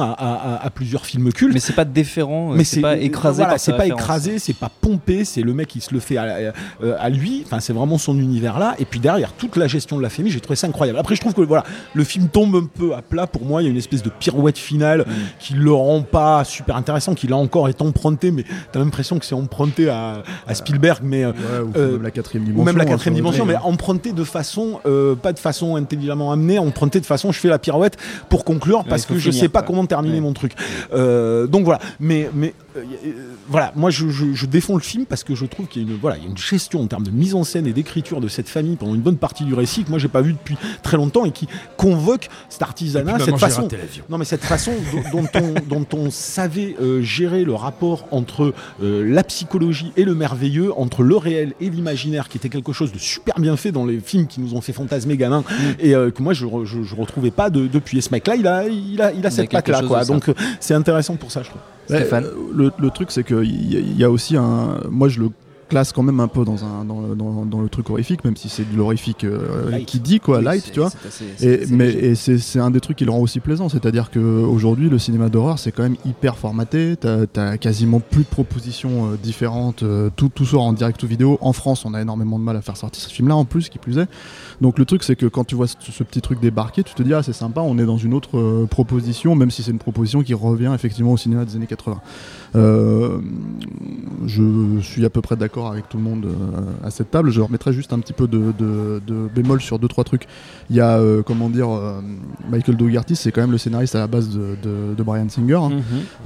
à, 0.00 0.10
à- 0.12 0.54
à- 0.54 0.66
à 0.66 0.70
plusieurs 0.70 1.04
films 1.06 1.32
cultes. 1.32 1.52
Mais 1.54 1.60
c'est 1.60 1.72
pas 1.74 1.84
déférent, 1.84 2.54
euh, 2.54 2.64
c'est 2.64 2.80
pas 2.80 2.96
écrasé. 2.96 3.42
voilà, 3.42 3.58
c'est 3.58 3.76
pas 3.76 3.86
écrasé, 3.86 4.38
c'est 4.38 4.52
pas 4.56 4.70
pompé, 4.80 5.24
c'est 5.24 5.42
le 5.42 5.52
mec 5.52 5.68
qui 5.68 5.80
se 5.80 5.92
le 5.92 6.00
fait 6.00 6.16
à, 6.16 6.22
à- 6.24 6.92
à 6.98 7.08
lui. 7.10 7.42
Enfin, 7.44 7.60
c'est 7.60 7.72
vraiment 7.72 7.98
son 7.98 8.18
univers 8.18 8.58
là. 8.58 8.74
Et 8.78 8.84
puis 8.84 9.00
derrière 9.00 9.32
toute 9.32 9.56
la 9.56 9.66
gestion 9.66 9.96
de 9.96 10.02
la 10.02 10.10
famille, 10.10 10.32
j'ai 10.32 10.40
trouvé 10.40 10.56
ça 10.56 10.66
incroyable. 10.66 10.98
Après, 10.98 11.14
je 11.14 11.20
trouve 11.20 11.34
que 11.34 11.42
voilà, 11.42 11.64
le 11.94 12.04
film 12.04 12.28
tombe 12.28 12.56
un 12.56 12.66
peu 12.72 12.94
à 12.94 13.02
plat 13.02 13.26
pour 13.26 13.44
moi. 13.44 13.62
Il 13.62 13.64
y 13.66 13.68
a 13.68 13.70
une 13.70 13.76
espèce 13.76 14.02
de 14.02 14.10
pirouette 14.10 14.58
finale 14.58 15.00
Mm. 15.06 15.12
qui 15.40 15.54
le 15.54 15.72
rend 15.72 16.02
pas 16.02 16.44
super 16.44 16.76
intéressant, 16.76 17.14
qui 17.14 17.26
là 17.26 17.36
encore 17.36 17.68
est 17.68 17.80
emprunté, 18.14 18.30
mais 18.30 18.44
t'as 18.72 18.78
l'impression 18.78 19.18
que 19.18 19.26
c'est 19.26 19.34
emprunté 19.34 19.88
à, 19.88 20.22
à 20.46 20.54
Spielberg, 20.54 21.00
mais 21.02 21.24
euh, 21.24 21.32
Ouais, 21.32 21.60
ou 21.60 21.72
Euh, 21.78 21.92
même 21.92 22.02
la 22.02 22.10
quatrième 22.10 22.44
dimension. 22.44 22.62
ou 22.62 22.64
même 22.64 22.76
la 22.76 22.82
hein, 22.84 22.86
quatrième 22.86 23.14
dimension, 23.14 23.44
mais 23.44 23.56
emprunté 23.56 24.12
de 24.12 24.24
façon, 24.24 24.80
euh, 24.86 25.14
pas 25.14 25.32
de 25.32 25.38
façon 25.38 25.76
intelligemment 25.76 26.30
amenée, 26.32 26.58
emprunté 26.58 27.00
de 27.00 27.06
façon, 27.06 27.32
je 27.32 27.40
fais 27.40 27.48
la 27.48 27.58
pirouette 27.58 27.96
pour 28.28 28.44
conclure 28.44 28.84
parce 28.84 29.06
que 29.06 29.18
je 29.18 29.30
sais 29.30 29.48
pas 29.48 29.62
comment 29.62 29.84
terminer 29.86 30.14
Ouais. 30.14 30.20
mon 30.20 30.32
truc. 30.32 30.52
Euh, 30.92 31.46
donc 31.48 31.64
voilà, 31.64 31.80
mais 31.98 32.30
mais 32.34 32.48
euh, 32.48 32.50
euh, 32.50 32.63
voilà, 33.48 33.72
moi 33.76 33.90
je, 33.90 34.08
je, 34.08 34.32
je 34.34 34.46
défends 34.46 34.74
le 34.74 34.80
film 34.80 35.06
parce 35.06 35.22
que 35.24 35.34
je 35.34 35.44
trouve 35.46 35.66
qu'il 35.66 35.82
y 35.82 35.84
a 35.84 35.88
une 35.90 35.96
voilà, 35.98 36.16
il 36.16 36.24
y 36.24 36.26
a 36.26 36.30
une 36.30 36.36
gestion 36.36 36.80
en 36.82 36.86
termes 36.86 37.04
de 37.04 37.10
mise 37.10 37.34
en 37.34 37.44
scène 37.44 37.66
et 37.66 37.72
d'écriture 37.72 38.20
de 38.20 38.28
cette 38.28 38.48
famille 38.48 38.76
pendant 38.76 38.94
une 38.94 39.00
bonne 39.00 39.16
partie 39.16 39.44
du 39.44 39.54
récit 39.54 39.84
que 39.84 39.90
moi 39.90 39.98
j'ai 39.98 40.08
pas 40.08 40.22
vu 40.22 40.32
depuis 40.32 40.56
très 40.82 40.96
longtemps 40.96 41.24
et 41.24 41.30
qui 41.30 41.46
convoque 41.76 42.28
cet 42.48 42.62
artisanat, 42.62 43.12
cette 43.24 43.34
façon. 43.38 43.62
Non 44.08 44.18
mais 44.18 44.24
cette 44.24 44.44
façon 44.44 44.72
dont, 45.12 45.24
on, 45.34 45.54
dont 45.68 45.86
on 45.96 46.10
savait 46.10 46.76
euh, 46.80 47.00
gérer 47.02 47.44
le 47.44 47.54
rapport 47.54 48.06
entre 48.10 48.54
euh, 48.82 49.04
la 49.08 49.22
psychologie 49.24 49.92
et 49.96 50.04
le 50.04 50.14
merveilleux, 50.14 50.72
entre 50.78 51.02
le 51.02 51.16
réel 51.16 51.54
et 51.60 51.70
l'imaginaire, 51.70 52.28
qui 52.28 52.38
était 52.38 52.48
quelque 52.48 52.72
chose 52.72 52.92
de 52.92 52.98
super 52.98 53.38
bien 53.38 53.56
fait 53.56 53.72
dans 53.72 53.84
les 53.86 54.00
films 54.00 54.26
qui 54.26 54.40
nous 54.40 54.54
ont 54.54 54.60
fait 54.60 54.72
fantasmer 54.72 55.16
gamin, 55.16 55.42
Mm. 55.44 55.54
et 55.80 55.94
euh, 55.94 56.10
que 56.10 56.22
moi 56.22 56.32
je, 56.32 56.46
je, 56.64 56.82
je 56.82 56.94
retrouvais 56.94 57.30
pas 57.30 57.50
de- 57.50 57.66
depuis. 57.66 57.98
Et 57.98 58.00
ce 58.00 58.10
mec-là, 58.10 58.36
il 58.36 58.46
a, 58.46 58.66
il 58.66 59.00
a, 59.02 59.12
il 59.12 59.24
a 59.26 59.30
cette 59.30 59.50
patte-là, 59.50 59.82
quoi. 59.88 60.04
Donc 60.14 60.28
euh, 60.28 60.34
c'est 60.60 60.74
intéressant 60.74 61.16
pour 61.16 61.30
ça, 61.30 61.42
je 61.42 61.50
trouve. 61.50 61.60
Stéphane. 61.86 62.24
euh, 62.24 62.34
le, 62.54 62.70
le 62.78 62.90
truc, 62.90 63.10
c'est 63.10 63.24
qu'il 63.24 63.44
y, 63.44 63.96
y 63.98 64.04
a 64.04 64.10
aussi 64.10 64.36
un. 64.36 64.80
Moi, 64.90 65.08
je 65.08 65.20
le 65.20 65.30
classe 65.74 65.92
quand 65.92 66.04
même 66.04 66.20
un 66.20 66.28
peu 66.28 66.44
dans, 66.44 66.64
un, 66.64 66.84
dans, 66.84 67.00
le- 67.00 67.16
dans, 67.16 67.44
dans 67.44 67.60
le 67.60 67.68
truc 67.68 67.90
horrifique, 67.90 68.24
même 68.24 68.36
si 68.36 68.48
c'est 68.48 68.62
de 68.70 68.76
l'horrifique 68.76 69.24
euh, 69.24 69.80
qui 69.80 69.98
dit, 69.98 70.20
quoi, 70.20 70.38
Oui, 70.38 70.44
light, 70.44 70.70
tu 70.72 70.78
vois. 70.78 70.90
assez- 71.04 71.44
Et, 71.44 71.66
mais 71.68 71.90
et 71.92 72.14
c'est 72.14 72.60
un 72.60 72.70
des 72.70 72.78
trucs 72.78 72.96
qui 72.98 73.04
le 73.04 73.10
rend 73.10 73.18
aussi 73.18 73.40
plaisant, 73.40 73.68
c'est-à-dire 73.68 74.12
qu'aujourd'hui 74.12 74.88
le 74.88 75.00
cinéma 75.00 75.28
d'horreur 75.30 75.58
c'est 75.58 75.72
quand 75.72 75.82
même 75.82 75.96
hyper 76.06 76.36
formaté, 76.36 76.94
t'as 76.96 77.24
as 77.34 77.58
quasiment 77.58 77.98
plus 77.98 78.22
de 78.22 78.28
propositions 78.28 79.06
euh, 79.06 79.16
différentes, 79.20 79.82
euh, 79.82 80.10
tout, 80.14 80.28
tout 80.32 80.44
sort 80.44 80.62
en 80.62 80.72
direct 80.72 81.02
ou 81.02 81.08
vidéo. 81.08 81.38
En 81.40 81.52
France 81.52 81.84
on 81.84 81.92
a 81.94 82.00
énormément 82.00 82.38
de 82.38 82.44
mal 82.44 82.56
à 82.56 82.62
faire 82.62 82.76
sortir 82.76 83.02
ce 83.02 83.12
film-là 83.12 83.34
en 83.34 83.44
plus, 83.44 83.68
qui 83.68 83.78
plus 83.78 83.98
est. 83.98 84.06
Donc 84.60 84.78
le 84.78 84.84
truc 84.84 85.02
c'est 85.02 85.16
que 85.16 85.26
quand 85.26 85.42
tu 85.42 85.56
vois 85.56 85.66
ce, 85.66 85.74
ce 85.80 86.04
petit 86.04 86.20
truc 86.20 86.38
débarquer, 86.38 86.84
tu 86.84 86.94
te 86.94 87.02
dis 87.02 87.12
ah 87.14 87.24
c'est 87.24 87.32
sympa, 87.32 87.62
on 87.62 87.78
est 87.78 87.86
dans 87.86 87.98
une 87.98 88.14
autre 88.14 88.64
proposition, 88.66 89.34
même 89.34 89.50
si 89.50 89.64
c'est 89.64 89.72
une 89.72 89.78
proposition 89.80 90.22
qui 90.22 90.34
revient 90.34 90.70
effectivement 90.72 91.10
au 91.12 91.16
cinéma 91.16 91.44
des 91.44 91.56
années 91.56 91.66
80. 91.66 92.00
Euh, 92.56 93.18
je 94.26 94.78
suis 94.80 95.04
à 95.04 95.10
peu 95.10 95.20
près 95.20 95.34
d'accord 95.64 95.72
avec 95.72 95.88
tout 95.88 95.96
le 95.96 96.02
monde 96.02 96.26
euh, 96.26 96.86
à 96.86 96.90
cette 96.90 97.10
table. 97.10 97.30
Je 97.30 97.40
remettrai 97.40 97.72
juste 97.72 97.92
un 97.92 97.98
petit 97.98 98.12
peu 98.12 98.26
de, 98.26 98.52
de- 98.58 99.00
de 99.06 99.28
bémol 99.34 99.60
sur 99.60 99.78
deux 99.78 99.88
trois 99.88 100.04
trucs. 100.04 100.26
Il 100.70 100.76
y 100.76 100.80
a 100.80 100.98
euh, 100.98 101.22
comment 101.22 101.48
dire 101.48 101.70
euh, 101.70 102.00
Michael 102.50 102.76
Dougherty, 102.76 103.16
c'est 103.16 103.32
quand 103.32 103.40
même 103.40 103.50
le 103.52 103.58
scénariste 103.58 103.94
à 103.94 103.98
la 104.00 104.06
base 104.06 104.28
de, 104.30 104.56
de, 104.96 105.02
Brian 105.02 105.28
Singer. 105.28 105.54
hein. 105.54 105.70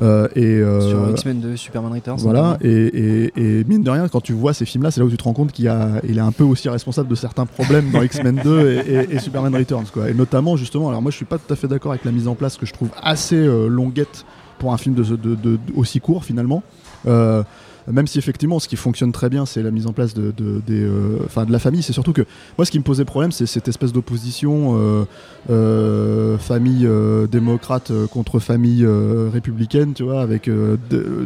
Mhm. 0.01 0.29
Et 0.37 0.61
Sur 0.81 1.11
X-Men 1.11 1.41
2, 1.41 1.57
Superman 1.57 1.93
Returns. 1.93 2.19
voilà, 2.21 2.59
et, 2.61 2.71
et- 2.71 3.33
et 3.37 3.65
mine 3.65 3.83
de 3.83 3.91
rien, 3.91 4.09
quand 4.09 4.21
tu 4.21 4.33
vois 4.33 4.53
ces 4.55 4.65
films-là, 4.65 4.91
c'est 4.91 5.01
là 5.01 5.07
où 5.07 5.11
tu 5.11 5.17
te 5.17 5.25
rends 5.25 5.33
compte 5.33 5.53
qu'il 5.53 5.69
il 6.09 6.17
est 6.19 6.21
un 6.21 6.33
peu 6.33 6.45
aussi 6.45 6.69
responsable 6.69 7.09
de 7.09 7.15
certains 7.15 7.47
problèmes 7.47 7.91
dans 7.91 8.03
X-Men 8.03 8.41
2 8.43 8.83
et, 9.11 9.19
Superman 9.19 9.55
Returns. 9.55 9.87
Quoi. 9.93 10.09
Et 10.11 10.15
notamment, 10.15 10.57
justement, 10.57 10.89
alors 10.89 11.03
moi 11.03 11.11
je 11.11 11.17
suis 11.17 11.25
pas 11.27 11.39
tout 11.39 11.53
à 11.53 11.57
fait 11.57 11.69
d'accord 11.69 11.93
avec 11.93 12.05
la 12.05 12.13
mise 12.13 12.29
en 12.29 12.35
place 12.35 12.57
que 12.57 12.67
je 12.67 12.73
trouve 12.73 12.89
assez 13.03 13.45
longuette 13.69 14.25
pour 14.59 14.73
un 14.73 14.77
film 14.79 14.95
de, 14.95 15.03
ce- 15.05 15.15
de- 15.15 15.35
de- 15.35 15.59
aussi 15.77 16.01
court 16.01 16.25
finalement. 16.25 16.63
Euh, 17.07 17.43
même 17.91 18.07
si 18.07 18.19
effectivement 18.19 18.59
ce 18.59 18.69
qui 18.69 18.77
fonctionne 18.77 19.13
très 19.13 19.29
bien 19.29 19.47
c'est 19.47 19.63
la 19.63 19.71
mise 19.71 19.87
en 19.87 19.93
place 19.93 20.15
de, 20.15 20.33
de, 20.37 20.61
des, 20.67 20.83
euh, 20.83 21.19
enfin, 21.25 21.45
de 21.45 21.53
la 21.53 21.59
famille, 21.59 21.83
c'est 21.83 21.93
surtout 21.93 22.13
que 22.13 22.23
moi 22.57 22.65
ce 22.65 22.71
qui 22.71 22.79
me 22.79 22.85
posait 22.85 23.05
problème 23.05 23.33
c'est 23.33 23.47
cette 23.47 23.69
espèce 23.69 23.93
d'opposition 23.93 24.77
euh, 24.77 25.05
euh, 25.51 26.39
famille 26.39 26.89
démocrate 27.31 27.93
contre 28.11 28.39
famille 28.39 28.87
républicaine, 28.87 29.95
tu 29.95 30.03
vois, 30.03 30.21
avec 30.21 30.51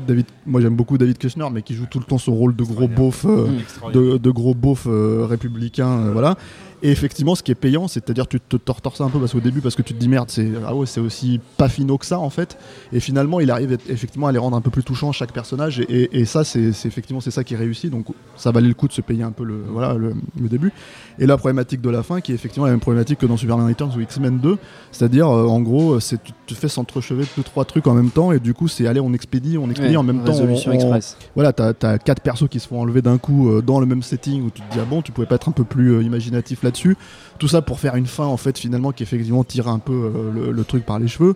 David. 0.07 0.27
Moi 0.47 0.61
j'aime 0.61 0.77
beaucoup 0.77 0.99
David 0.99 1.19
Kushner, 1.19 1.47
mais 1.53 1.63
qui 1.63 1.75
joue 1.75 1.87
tout 1.87 1.99
le 1.99 2.05
temps 2.05 2.19
ce 2.19 2.31
rôle 2.31 2.55
de 2.57 2.63
gros 2.63 2.89
beauf, 2.89 3.27
de, 3.27 4.17
de 4.17 4.31
gros 4.31 4.55
beauf 4.55 4.87
républicain, 4.87 6.11
voilà. 6.13 6.37
Et 6.83 6.91
effectivement, 6.91 7.35
ce 7.37 7.43
qui 7.43 7.53
est 7.53 7.57
payant, 7.57 7.87
c'est-à-dire 7.87 8.27
tu 8.27 8.41
te 8.41 8.57
tortores 8.57 8.97
ça 8.97 9.05
un 9.05 9.09
peu 9.09 9.19
parce 9.21 9.33
qu'au 9.33 9.41
début, 9.41 9.61
parce 9.61 9.77
que 9.77 9.83
tu 9.83 9.95
te 9.95 9.99
dis 10.01 10.09
merde, 10.09 10.29
c'est 10.31 10.49
ah 10.67 10.75
ouais, 10.75 10.87
c'est 10.87 11.01
aussi 11.01 11.41
pas 11.57 11.69
finaux 11.69 11.97
que 11.97 12.07
ça 12.07 12.19
en 12.19 12.29
fait. 12.31 12.59
Et 12.93 12.99
finalement, 13.01 13.39
il 13.41 13.51
arrive 13.53 13.79
effectivement 13.89 14.27
à 14.27 14.33
les 14.33 14.39
rendre 14.39 14.57
un 14.57 14.61
peu 14.61 14.71
plus 14.71 14.83
touchants 14.83 15.13
chaque 15.13 15.33
personnage. 15.33 15.81
Et, 15.89 16.21
et 16.21 16.25
ça, 16.25 16.43
c'est 16.45 16.69
effectivement 16.85 17.21
c'est 17.21 17.31
ça 17.31 17.45
qui 17.45 17.55
réussit. 17.55 17.91
Donc 17.91 18.07
ça 18.37 18.51
valait 18.51 18.67
le 18.69 18.75
coup 18.75 18.89
de 18.89 18.93
se 18.93 19.01
payer 19.01 19.23
un 19.23 19.31
peu 19.31 19.45
le 19.45 19.63
voilà 19.71 19.95
le, 19.95 20.15
le 20.41 20.49
début. 20.49 20.73
Et 21.19 21.27
la 21.27 21.37
problématique 21.37 21.81
de 21.81 21.91
la 21.91 22.03
fin, 22.03 22.21
qui 22.21 22.33
est 22.33 22.35
effectivement 22.35 22.67
la 22.67 22.73
même 22.73 22.81
problématique 22.81 23.19
que 23.21 23.27
dans 23.27 23.37
Superman 23.37 23.69
Returns 23.69 23.93
ou 23.97 24.01
X-Men 24.01 24.39
2, 24.41 24.59
c'est-à-dire 24.91 25.29
euh, 25.29 25.47
en 25.47 25.61
gros, 25.61 26.01
c'est 26.01 26.19
tu 26.23 26.33
te 26.47 26.55
fais 26.55 26.69
s'entrechever 26.69 27.25
deux 27.37 27.43
trois 27.45 27.65
trucs 27.65 27.87
en 27.87 27.95
même 27.95 28.11
temps, 28.11 28.33
et 28.33 28.41
du 28.41 28.55
coup, 28.55 28.67
c'est 28.67 28.87
aller 28.89 28.99
on 29.01 29.13
expédie, 29.13 29.57
on 29.57 29.71
expédie 29.71 29.91
Ouais, 29.93 29.97
en 29.99 30.03
même 30.03 30.25
temps. 30.25 30.33
résolution 30.33 30.71
on- 30.71 30.75
on- 30.75 30.77
express. 30.79 31.17
voilà, 31.37 31.53
t'as 31.53 31.73
as 31.83 31.99
quatre 31.99 32.23
persos 32.23 32.49
qui 32.49 32.59
se 32.59 32.67
font 32.67 32.81
enlever 32.81 33.03
d'un 33.03 33.19
coup 33.19 33.51
euh, 33.51 33.63
dans 33.63 33.79
le 33.79 33.87
même 33.87 34.03
setting 34.03 34.43
où 34.43 34.51
tu 34.51 34.63
te 34.63 34.73
dis 34.73 34.79
ah 34.81 34.85
bon, 34.89 35.01
tu 35.03 35.13
pouvais 35.13 35.27
pas 35.29 35.37
être 35.37 35.49
un 35.49 35.53
peu 35.53 35.65
plus 35.65 35.93
euh, 35.95 36.03
imaginatif 36.03 36.65
là-dessus. 36.73 36.97
Tout 37.39 37.49
ça 37.49 37.63
pour 37.63 37.79
faire 37.79 37.97
une 37.97 38.07
fin 38.07 38.25
en 38.25 38.37
fait 38.37 38.59
finalement 38.59 38.93
qui 38.93 39.03
effectivement 39.03 39.45
tire 39.45 39.69
un 39.69 39.79
peu 39.79 39.93
euh, 39.93 40.33
le, 40.33 40.53
le 40.53 40.65
truc 40.65 40.85
par 40.85 40.99
les 40.99 41.09
cheveux. 41.09 41.35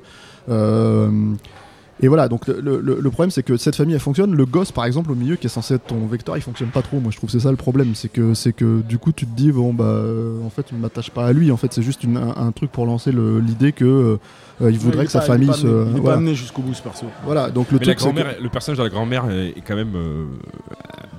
Euh, 0.49 1.11
et 2.03 2.09
voilà, 2.09 2.29
donc 2.29 2.47
le, 2.47 2.61
le- 2.61 2.99
le 3.00 3.11
problème 3.11 3.31
c'est 3.31 3.43
que 3.43 3.57
cette 3.57 3.75
famille 3.76 3.95
elle 3.95 4.00
fonctionne. 4.00 4.35
Le 4.35 4.45
gosse 4.47 4.71
par 4.73 4.85
exemple 4.85 5.11
au 5.12 5.15
milieu 5.15 5.37
qui 5.37 5.47
est 5.47 5.50
censé 5.50 5.75
être 5.75 5.87
ton 5.87 6.07
vecteur, 6.07 6.37
il 6.37 6.43
fonctionne 6.43 6.69
pas 6.69 6.83
trop. 6.83 7.00
Moi 7.00 7.11
je 7.11 7.17
trouve 7.17 7.29
que 7.31 7.33
c'est 7.38 7.43
ça 7.45 7.50
le 7.50 7.57
problème, 7.57 7.95
c'est 7.95 8.09
que 8.12 8.35
c'est 8.35 8.53
que 8.53 8.81
du 8.83 8.99
coup 8.99 9.12
tu 9.12 9.26
te 9.26 9.35
dis 9.37 9.50
bon 9.53 9.73
bah 9.73 9.85
euh, 9.85 10.45
en 10.45 10.50
fait 10.50 10.67
je 10.71 10.75
ne 10.76 10.81
m'attache 10.81 11.11
pas 11.11 11.26
à 11.26 11.33
lui. 11.33 11.50
En 11.50 11.57
fait 11.57 11.73
c'est 11.73 11.83
juste 11.83 12.05
une- 12.05 12.17
un, 12.19 12.35
un 12.37 12.53
truc 12.53 12.71
pour 12.71 12.85
lancer 12.87 13.12
l'idée 13.12 13.73
que 13.73 13.85
euh, 13.85 14.17
euh, 14.62 14.71
il 14.71 14.79
voudrait 14.79 15.00
Ouais, 15.00 15.05
que 15.07 15.11
sa 15.11 15.21
pas- 15.21 15.25
il 15.25 15.29
famille 15.29 15.47
pas 15.49 15.53
se 15.55 15.67
amené- 15.67 15.91
Il 15.97 16.00
voilà. 16.00 16.03
pas 16.03 16.15
amené 16.19 16.35
jusqu'au 16.35 16.62
bout 16.62 16.75
ce 16.75 16.83
perso. 16.83 17.07
Voilà, 17.25 17.50
donc 17.50 17.71
le 17.71 17.79
Mais 17.79 17.85
la 17.87 17.95
truc 17.95 18.00
c'est 18.00 18.09
que- 18.09 18.15
grand-mère, 18.21 18.37
le 18.43 18.49
personnage 18.49 18.79
de 18.79 18.83
la 18.85 18.88
grand-mère 18.91 19.31
est, 19.31 19.49
est 19.49 19.62
quand 19.67 19.76
même 19.76 19.93
euh, 19.97 20.25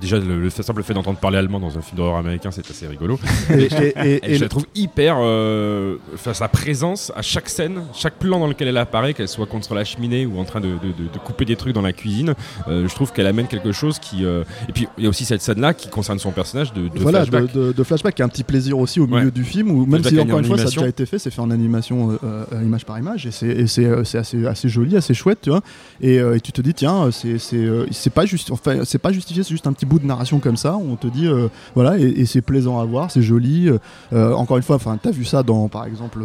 déjà 0.00 0.18
le, 0.18 0.40
le 0.40 0.50
simple 0.50 0.82
fait 0.82 0.94
d'entendre 0.94 1.18
parler 1.18 1.38
allemand 1.38 1.60
dans 1.60 1.76
un 1.76 1.80
film 1.80 1.96
d'horreur 1.96 2.16
américain, 2.16 2.50
c'est 2.50 2.68
assez 2.68 2.86
rigolo. 2.86 3.18
et- 3.50 3.54
et- 3.54 3.66
et- 3.66 4.14
Et, 4.24 4.30
et 4.32 4.34
je 4.36 4.42
la 4.42 4.48
trouve 4.48 4.66
hyper. 4.74 5.16
euh, 5.20 5.96
Enfin, 6.14 6.34
sa 6.34 6.48
présence 6.48 7.12
à 7.16 7.22
chaque 7.22 7.48
scène, 7.48 7.82
chaque 7.94 8.14
plan 8.14 8.38
dans 8.40 8.46
lequel 8.48 8.68
elle 8.68 8.76
apparaît, 8.76 9.14
qu'elle 9.14 9.28
soit 9.28 9.46
contre 9.46 9.74
la 9.74 9.84
cheminée 9.84 10.26
ou 10.26 10.38
en 10.38 10.44
train 10.44 10.60
de, 10.60 10.67
de- 10.74 11.18
couper 11.18 11.44
des 11.44 11.56
trucs 11.56 11.74
dans 11.74 11.82
la 11.82 11.92
cuisine, 11.92 12.34
euh, 12.68 12.86
je 12.88 12.94
trouve 12.94 13.12
qu'elle 13.12 13.26
amène 13.26 13.46
quelque 13.48 13.72
chose 13.72 13.98
qui. 13.98 14.24
euh, 14.24 14.44
Et 14.68 14.72
puis 14.72 14.86
il 14.98 15.04
y 15.04 15.06
a 15.06 15.10
aussi 15.10 15.24
cette 15.24 15.42
scène-là 15.42 15.74
qui 15.74 15.88
concerne 15.88 16.18
son 16.18 16.30
personnage 16.30 16.72
de, 16.72 16.88
voilà, 16.96 17.24
de, 17.24 17.30
flashback. 17.30 17.52
de- 17.74 17.82
flashback, 17.82 18.14
qui 18.14 18.22
est 18.22 18.24
un 18.24 18.28
petit 18.28 18.44
plaisir 18.44 18.78
aussi 18.78 19.00
au 19.00 19.06
milieu 19.06 19.26
Ouais. 19.26 19.30
du 19.30 19.44
film, 19.44 19.70
où 19.70 19.84
même 19.86 20.02
si 20.04 20.18
en 20.18 20.22
encore 20.24 20.38
une 20.38 20.44
fois 20.44 20.56
ça 20.58 20.64
a 20.64 20.66
déjà 20.66 20.88
été 20.88 21.06
fait, 21.06 21.18
c'est 21.18 21.30
fait 21.30 21.40
en 21.40 21.50
animation 21.50 22.18
euh, 22.24 22.44
image 22.62 22.84
par 22.84 22.98
image, 22.98 23.26
et 23.26 23.30
c'est 23.66 23.88
assez, 24.16 24.46
assez 24.46 24.68
joli, 24.68 24.96
assez 24.96 25.14
chouette, 25.14 25.38
tu 25.42 25.50
vois. 25.50 25.60
Et, 26.00 26.16
et 26.16 26.40
tu 26.40 26.52
te 26.52 26.60
dis, 26.60 26.74
tiens, 26.74 27.10
c'est 27.10 28.10
pas, 28.10 28.26
juste, 28.26 28.50
enfin, 28.50 28.84
c'est 28.84 28.98
pas 28.98 29.12
justifié, 29.12 29.42
c'est 29.42 29.50
juste 29.50 29.66
un 29.66 29.72
petit 29.72 29.86
bout 29.86 29.98
de 29.98 30.06
narration 30.06 30.38
comme 30.38 30.56
ça, 30.56 30.76
où 30.76 30.84
on 30.90 30.96
te 30.96 31.06
dit, 31.06 31.28
voilà, 31.74 31.98
et, 31.98 32.04
et 32.06 32.26
c'est 32.26 32.42
plaisant 32.42 32.80
à 32.80 32.84
voir, 32.84 33.10
c'est 33.10 33.22
joli. 33.22 33.70
encore 34.12 34.56
une 34.56 34.62
fois, 34.62 34.76
enfin, 34.76 34.98
t'as 35.02 35.10
vu 35.10 35.24
ça 35.24 35.42
dans, 35.42 35.68
par 35.68 35.84
exemple. 35.86 36.20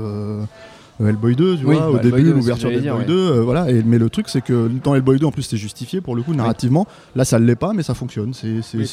Euh, 1.01 1.09
Hellboy 1.09 1.35
2, 1.35 1.57
tu 1.57 1.65
Oui, 1.65 1.75
vois, 1.75 1.85
bah, 1.85 1.89
au 1.89 1.95
Hellboy 1.97 2.12
début, 2.12 2.23
2, 2.29 2.33
l'ouverture 2.35 2.69
d'Hellboy 2.69 2.89
j'allais 2.89 3.05
2, 3.05 3.13
euh, 3.13 3.41
voilà. 3.41 3.69
Et, 3.71 3.81
mais 3.83 3.97
le 3.97 4.09
truc, 4.09 4.29
c'est 4.29 4.41
que 4.41 4.69
dans 4.83 4.93
Hellboy 4.95 5.19
2, 5.19 5.25
en 5.25 5.31
plus, 5.31 5.43
c'est 5.43 5.57
justifié 5.57 6.01
pour 6.01 6.15
le 6.15 6.21
coup, 6.23 6.33
narrativement. 6.33 6.88
Là, 7.15 7.25
ça 7.25 7.39
l'est 7.39 7.55
pas, 7.55 7.73
mais 7.73 7.83
ça 7.83 7.93
fonctionne. 7.93 8.33
C'est 8.33 8.47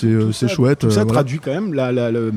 euh, 0.06 0.32
chouette. 0.48 0.80
Tout 0.80 0.90
ça 0.90 1.02
voilà. 1.04 1.12
traduit 1.12 1.38
quand 1.40 1.52
même 1.52 1.74
la- 1.74 1.92
la- 1.92 2.10
le- 2.10 2.32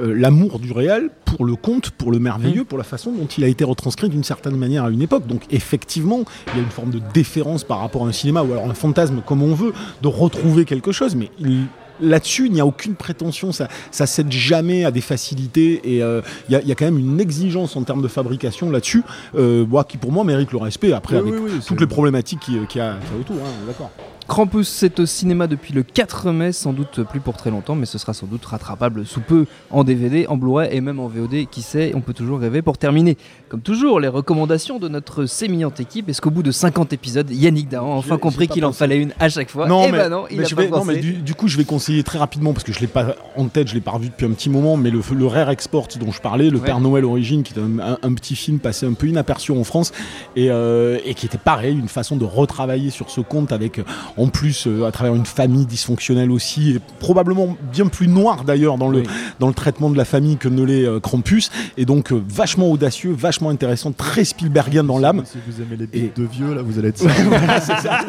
l'amour 0.00 0.58
du 0.58 0.72
réel 0.72 1.10
pour 1.24 1.44
le 1.44 1.56
conte, 1.56 1.90
pour 1.90 2.12
le 2.12 2.18
Mmh. 2.18 2.22
merveilleux, 2.22 2.64
pour 2.64 2.78
la 2.78 2.84
façon 2.84 3.10
dont 3.12 3.26
il 3.26 3.44
a 3.44 3.48
été 3.48 3.64
retranscrit 3.64 4.08
d'une 4.08 4.24
certaine 4.24 4.56
manière 4.56 4.84
à 4.84 4.90
une 4.90 5.02
époque. 5.02 5.26
Donc 5.26 5.42
effectivement, 5.50 6.20
il 6.52 6.58
y 6.58 6.60
a 6.60 6.62
une 6.64 6.70
forme 6.70 6.90
de 6.90 7.00
déférence 7.12 7.64
par 7.64 7.80
rapport 7.80 8.04
à 8.04 8.08
un 8.08 8.12
cinéma 8.12 8.42
ou 8.42 8.52
alors 8.52 8.70
un 8.70 8.74
fantasme 8.74 9.22
comme 9.26 9.42
on 9.42 9.54
veut 9.54 9.72
de 10.02 10.08
retrouver 10.08 10.64
quelque 10.64 10.92
chose, 10.92 11.16
mais 11.16 11.30
il- 11.40 11.64
Là-dessus, 12.00 12.46
il 12.46 12.52
n'y 12.52 12.60
a 12.60 12.66
aucune 12.66 12.94
prétention, 12.94 13.52
ça, 13.52 13.68
ça 13.90 14.06
cède 14.06 14.30
jamais 14.30 14.84
à 14.84 14.90
des 14.90 15.00
facilités 15.00 15.80
et 15.96 16.02
euh, 16.02 16.20
il 16.48 16.52
y, 16.52 16.56
a- 16.56 16.62
y 16.62 16.72
a 16.72 16.74
quand 16.74 16.84
même 16.84 16.98
une 16.98 17.20
exigence 17.20 17.76
en 17.76 17.82
termes 17.82 18.02
de 18.02 18.08
fabrication 18.08 18.70
là-dessus, 18.70 19.02
euh, 19.36 19.64
bon, 19.66 19.82
qui 19.82 19.96
pour 19.96 20.12
moi 20.12 20.24
mérite 20.24 20.52
le 20.52 20.58
respect. 20.58 20.92
Après, 20.92 21.16
Oui, 21.20 21.28
avec 21.28 21.34
oui, 21.34 21.50
oui, 21.52 21.58
c'est- 21.60 21.66
toutes 21.68 21.80
les 21.80 21.86
problématiques 21.86 22.40
qu'il 22.40 22.66
qu'il 22.66 22.80
y 22.80 22.84
a 22.84 22.96
autour, 23.18 23.36
hein, 23.36 23.50
d'accord. 23.66 23.90
Krampus, 24.28 24.68
c'est 24.68 25.00
au 25.00 25.06
cinéma 25.06 25.46
depuis 25.46 25.72
le 25.72 25.82
4 25.82 26.32
mai, 26.32 26.52
sans 26.52 26.74
doute 26.74 27.02
plus 27.04 27.18
pour 27.20 27.34
très 27.38 27.50
longtemps, 27.50 27.74
mais 27.74 27.86
ce 27.86 27.96
sera 27.96 28.12
sans 28.12 28.26
doute 28.26 28.44
rattrapable 28.44 29.06
sous 29.06 29.20
peu 29.22 29.46
en 29.70 29.84
DVD, 29.84 30.26
en 30.26 30.36
Blu-ray 30.36 30.68
et 30.70 30.82
même 30.82 31.00
en 31.00 31.08
VOD, 31.08 31.46
qui 31.50 31.62
sait, 31.62 31.92
on 31.94 32.02
peut 32.02 32.12
toujours 32.12 32.38
rêver. 32.38 32.60
Pour 32.60 32.76
terminer, 32.76 33.16
comme 33.48 33.60
toujours, 33.62 33.98
les 34.00 34.08
recommandations 34.08 34.78
de 34.78 34.88
notre 34.88 35.24
sémillante 35.26 35.80
équipe. 35.80 36.08
Est-ce 36.08 36.20
qu'au 36.20 36.30
bout 36.30 36.42
de 36.42 36.50
50 36.50 36.92
épisodes, 36.92 37.30
Yannick 37.30 37.68
Dahan 37.68 37.92
a 37.92 37.96
enfin 37.96 38.18
compris 38.18 38.46
qu'il 38.48 38.64
en 38.64 38.72
fallait 38.72 38.98
une 38.98 39.12
à 39.18 39.28
chaque 39.30 39.50
fois 39.50 39.66
Non, 39.66 39.84
Eh 39.88 39.92
mais, 39.92 39.98
ben 39.98 40.08
non, 40.10 40.24
il 40.30 40.38
mais 40.38 40.44
a 40.44 40.48
je 40.48 40.54
pas 40.54 40.62
vais, 40.62 40.68
non, 40.68 40.78
pensé. 40.80 40.92
mais 40.92 40.98
du, 41.00 41.12
du 41.14 41.34
coup, 41.34 41.48
je 41.48 41.56
vais 41.56 41.64
conseiller 41.64 42.02
très 42.02 42.18
rapidement 42.18 42.52
parce 42.52 42.64
que 42.64 42.72
je 42.72 42.80
l'ai 42.80 42.86
pas 42.86 43.14
en 43.36 43.46
tête, 43.46 43.68
je 43.68 43.74
l'ai 43.74 43.80
pas 43.80 43.92
revu 43.92 44.08
depuis 44.08 44.26
un 44.26 44.30
petit 44.32 44.50
moment. 44.50 44.76
Mais 44.76 44.90
le, 44.90 45.00
le 45.14 45.26
Rare 45.26 45.48
Export 45.50 45.88
dont 45.98 46.12
je 46.12 46.20
parlais, 46.20 46.50
le 46.50 46.58
Ouais. 46.58 46.66
Père 46.66 46.80
Noël 46.80 47.04
Origine, 47.04 47.42
qui 47.42 47.54
est 47.54 47.58
un, 47.60 47.78
un- 47.78 47.98
un 48.02 48.12
petit 48.14 48.36
film 48.36 48.58
passé 48.58 48.84
un 48.84 48.92
peu 48.92 49.06
inaperçu 49.06 49.52
en 49.52 49.64
France 49.64 49.92
et, 50.36 50.50
euh, 50.50 50.98
et 51.06 51.14
qui 51.14 51.24
était 51.26 51.38
pareil, 51.38 51.72
une 51.78 51.88
façon 51.88 52.16
de 52.16 52.24
retravailler 52.26 52.90
sur 52.90 53.08
ce 53.10 53.20
conte 53.22 53.52
avec, 53.52 53.78
euh, 53.78 53.84
en 54.16 54.26
plus, 54.28 54.66
euh, 54.66 54.84
à 54.84 54.92
travers 54.92 55.14
une 55.14 55.24
famille 55.24 55.64
dysfonctionnelle 55.66 56.30
aussi, 56.30 56.72
et 56.72 56.80
probablement 56.98 57.56
bien 57.72 57.86
plus 57.86 58.08
noire 58.08 58.44
d'ailleurs 58.44 58.76
dans 58.76 58.88
le 58.90 58.98
Oui. 58.98 59.06
dans 59.38 59.48
le 59.48 59.54
traitement 59.54 59.88
de 59.88 59.96
la 59.96 60.04
famille 60.04 60.36
que 60.36 60.48
ne 60.48 60.62
l'est 60.64 60.84
euh, 60.84 60.98
Krampus, 61.00 61.50
et 61.76 61.84
donc 61.84 62.12
vachement 62.12 62.70
audacieux, 62.70 63.12
vachement 63.16 63.37
intéressant, 63.46 63.92
très 63.92 64.24
Spielbergien 64.24 64.82
dans 64.84 64.98
l'âme. 64.98 65.22
Si 65.24 65.38
vous 65.46 65.62
aimez 65.62 65.76
les 65.76 65.84
Et- 65.84 66.02
bites 66.02 66.16
de 66.16 66.24
vieux, 66.24 66.54
là, 66.54 66.62
vous 66.62 66.78
allez 66.78 66.88
être 66.88 66.98
ça. 66.98 67.08
Voilà, 67.08 67.60
c'est 67.60 67.76
ça. 67.78 68.00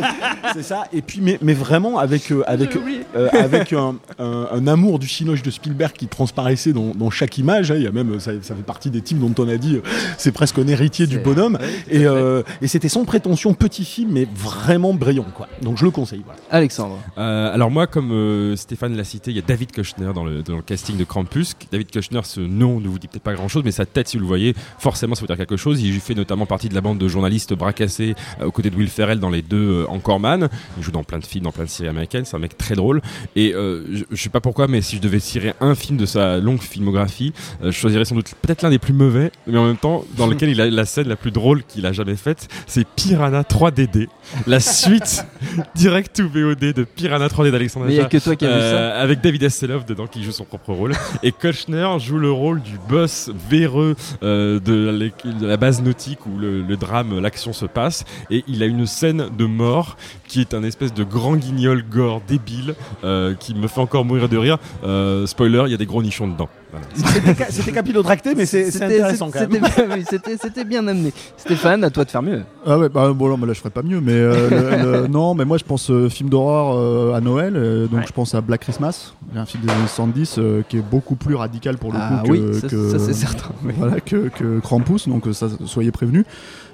C'est 0.54 0.64
ça. 0.64 0.84
Et 0.94 1.02
puis, 1.02 1.20
mais, 1.22 1.38
mais 1.42 1.54
vraiment 1.54 2.00
avec, 2.00 2.32
euh, 2.32 2.44
avec, 2.48 2.76
euh, 3.16 3.28
avec 3.34 3.74
un, 3.74 3.96
un- 4.18 4.48
un 4.52 4.68
amour 4.68 4.98
du 5.00 5.08
cinoche 5.08 5.44
de 5.44 5.52
Spielberg 5.52 5.94
qui 5.94 6.08
transparaissait 6.08 6.74
dans, 6.74 6.96
dans 6.96 7.10
chaque 7.12 7.38
image. 7.38 7.72
hein. 7.72 7.76
Il 7.78 7.84
y 7.84 7.88
a 7.88 7.92
même, 7.92 8.20
ça, 8.20 8.32
ça 8.42 8.56
fait 8.56 8.64
partie 8.64 8.90
des 8.90 9.02
types 9.02 9.20
dont 9.20 9.34
on 9.44 9.48
a 9.50 9.58
dit, 9.58 9.76
euh, 9.76 9.82
c'est 10.18 10.32
presque 10.32 10.58
un 10.60 10.68
héritier 10.68 11.06
du 11.08 11.20
bonhomme. 11.20 11.58
Ouais, 11.62 11.68
Et, 12.00 12.06
euh, 12.08 12.42
et 12.62 12.68
c'était 12.68 12.90
sans 12.90 13.06
prétention, 13.06 13.54
petit 13.54 13.86
film, 13.86 14.12
mais 14.14 14.28
vraiment 14.36 14.94
brillant, 14.94 15.26
quoi. 15.36 15.48
Donc 15.62 15.78
je 15.78 15.86
le 15.86 15.92
conseille. 15.92 16.22
Voilà. 16.26 16.40
Alexandre. 16.52 16.98
Euh, 17.18 17.54
alors 17.54 17.70
moi, 17.72 17.88
comme 17.88 18.12
euh, 18.12 18.56
Stéphane 18.56 18.96
l'a 18.96 19.04
cité, 19.04 19.32
il 19.32 19.36
y 19.38 19.40
a 19.40 19.44
David 19.44 19.72
Kushner 19.72 20.12
dans 20.16 20.24
le, 20.24 20.42
dans 20.42 20.56
le 20.56 20.62
casting 20.62 20.98
de 20.98 21.04
Krampus. 21.04 21.56
David 21.72 21.92
Kushner, 21.92 22.22
ce 22.24 22.40
nom 22.40 22.80
ne 22.80 22.88
vous 22.88 22.98
dit 23.00 23.08
peut-être 23.08 23.24
pas 23.24 23.34
grand-chose, 23.34 23.64
mais 23.66 23.72
sa 23.72 23.86
tête, 23.86 24.08
si 24.08 24.18
vous 24.18 24.22
le 24.22 24.28
voyez, 24.28 24.56
forcément, 24.78 25.16
ça 25.20 25.24
veut 25.24 25.28
dire 25.28 25.38
quelque 25.38 25.58
chose. 25.58 25.82
Il 25.82 26.00
fait 26.00 26.16
notamment 26.16 26.46
partie 26.46 26.70
de 26.70 26.76
la 26.76 26.82
bande 26.82 26.98
de 26.98 27.08
journalistes 27.08 27.54
bracassés 27.54 28.16
euh, 28.42 28.46
aux 28.46 28.52
côtés 28.52 28.70
de 28.70 28.76
Will 28.76 28.90
Ferrell 28.90 29.20
dans 29.20 29.30
les 29.30 29.42
deux 29.42 29.82
euh, 29.82 29.90
Encore 29.90 30.20
Man. 30.20 30.50
Il 30.78 30.84
joue 30.84 30.92
dans 30.92 31.04
plein 31.04 31.20
de 31.20 31.26
films, 31.26 31.44
dans 31.44 31.52
plein 31.52 31.66
de 31.66 31.70
séries 31.70 31.90
américaines. 31.90 32.26
C'est 32.26 32.36
un 32.36 32.40
mec 32.40 32.58
très 32.58 32.76
drôle. 32.76 33.02
Et 33.36 33.54
euh, 33.54 33.84
je, 33.92 34.04
je 34.12 34.22
sais 34.22 34.30
pas 34.30 34.42
pourquoi, 34.42 34.68
mais 34.68 34.82
si 34.82 34.96
je 34.96 35.02
devais 35.02 35.20
tirer 35.20 35.54
un 35.62 35.76
film 35.76 35.98
de 35.98 36.06
sa 36.06 36.38
longue 36.38 36.62
filmographie, 36.62 37.34
euh, 37.64 37.72
je 37.72 37.78
choisirais 37.78 38.06
sans 38.06 38.16
doute 38.16 38.34
peut-être 38.42 38.62
l'un 38.62 38.70
des 38.70 38.80
plus 38.80 38.94
mauvais, 38.94 39.32
mais 39.48 39.58
en 39.58 39.66
même 39.66 39.78
temps 39.78 40.04
dans 40.18 40.28
lequel 40.32 40.50
il 40.50 40.62
a 40.62 40.70
la 40.70 40.86
scène 40.86 41.08
la 41.08 41.16
plus 41.16 41.32
drôle 41.32 41.64
qu'il 41.64 41.86
a 41.86 41.92
jamais 41.92 42.16
faite. 42.16 42.48
C'est 42.68 42.88
Piranha 42.88 43.42
3DD, 43.42 44.08
la 44.48 44.60
suite 44.60 45.26
direct 45.76 46.16
to 46.16 46.28
VOD 46.28 46.74
de 46.74 46.84
Piranha 46.84 47.28
3D 47.28 47.52
d'Alexandre 47.52 47.88
Mais 47.88 47.96
il 47.96 48.02
a 48.02 48.06
que 48.06 48.18
toi 48.18 48.36
qui 48.36 48.46
as 48.46 48.56
vu 48.56 48.62
ça. 48.62 49.00
Avec 49.00 49.22
David 49.22 49.44
Hasselhoff 49.44 49.86
dedans 49.86 50.08
qui 50.08 50.24
joue 50.24 50.32
son 50.32 50.46
propre 50.46 50.74
rôle 50.74 50.94
et 51.24 51.32
Kushner 51.32 51.88
joue 52.00 52.18
le 52.18 52.32
rôle 52.32 52.62
du 52.62 52.78
boss 52.90 53.32
véreux 53.50 53.96
euh, 54.24 54.60
de, 54.60 55.09
de 55.26 55.46
la 55.46 55.58
base 55.58 55.82
nautique 55.82 56.26
où 56.26 56.38
le, 56.38 56.62
le 56.62 56.78
drame 56.78 57.20
l'action 57.20 57.54
se 57.54 57.66
passe. 57.66 58.06
Et 58.30 58.44
il 58.48 58.64
a 58.64 58.66
une 58.66 58.86
scène 58.86 59.30
de 59.38 59.46
mort 59.46 59.98
qui 60.28 60.42
est 60.42 60.54
un 60.54 60.64
espèce 60.64 60.94
de 60.94 61.04
grand 61.04 61.36
guignol 61.36 61.84
gore 61.84 62.22
débile 62.28 62.76
euh, 63.04 63.34
qui 63.36 63.54
me 63.54 63.68
fait 63.68 63.82
encore 63.82 64.06
mourir 64.06 64.30
de 64.30 64.38
rire. 64.38 64.58
Euh, 64.84 65.26
spoiler 65.26 65.64
il 65.66 65.72
y 65.72 65.76
a 65.76 65.78
des 65.78 65.86
gros 65.86 66.02
nichons 66.02 66.28
dedans 66.28 66.50
Voilà. 66.72 66.86
C'était 66.94 67.34
ca- 67.36 67.52
C'était 67.52 67.72
capillotracté, 67.72 68.36
mais 68.36 68.46
c'est 68.46 68.68
intéressant 68.84 69.32
quand 69.32 69.40
même. 69.50 69.64
c'était- 70.10 70.64
bien 70.64 70.86
amené. 70.88 71.12
Stéphane, 71.38 71.84
à 71.84 71.90
toi 71.90 72.04
de 72.06 72.12
faire 72.12 72.22
mieux. 72.22 72.44
Ah 72.66 72.78
ouais, 72.78 72.90
bah 72.90 73.12
bon, 73.14 73.28
non, 73.30 73.38
mais 73.38 73.48
là 73.48 73.54
je 73.54 73.60
ferais 73.60 73.70
pas 73.72 73.82
mieux, 73.82 74.00
mais 74.02 74.12
euh, 74.14 74.50
le- 74.50 75.02
le- 75.02 75.08
non, 75.10 75.34
mais 75.34 75.46
moi 75.46 75.58
je 75.58 75.64
pense 75.64 75.90
euh, 75.90 76.10
film 76.10 76.30
d'horreur 76.30 76.76
euh, 76.78 77.14
à 77.16 77.22
Noël, 77.22 77.54
euh, 77.56 77.88
donc 77.88 78.02
Ouais. 78.02 78.06
je 78.08 78.14
pense 78.14 78.36
à 78.36 78.42
Black 78.42 78.62
Christmas, 78.62 79.14
un 79.36 79.46
film 79.46 79.64
des 79.64 79.70
années 79.72 79.88
70 79.88 80.36
euh, 80.38 80.62
qui 80.68 80.78
est 80.78 80.82
beaucoup 80.82 81.16
plus 81.16 81.34
radical 81.36 81.78
pour 81.78 81.92
le 81.92 81.98
Ah 82.00 82.22
coup 82.24 82.32
oui, 82.32 82.40
que, 82.40 82.54
ça, 82.54 82.68
que- 82.68 82.90
ça, 82.92 83.00
c'est 83.00 83.14
certain. 83.14 83.50
oui. 83.66 83.74
voilà, 83.78 84.00
que, 84.00 84.30
que 84.30 84.60
Krampus, 84.60 85.08
donc 85.08 85.24
ça, 85.34 85.48
soyez 85.66 85.92
prévenus. 85.92 86.26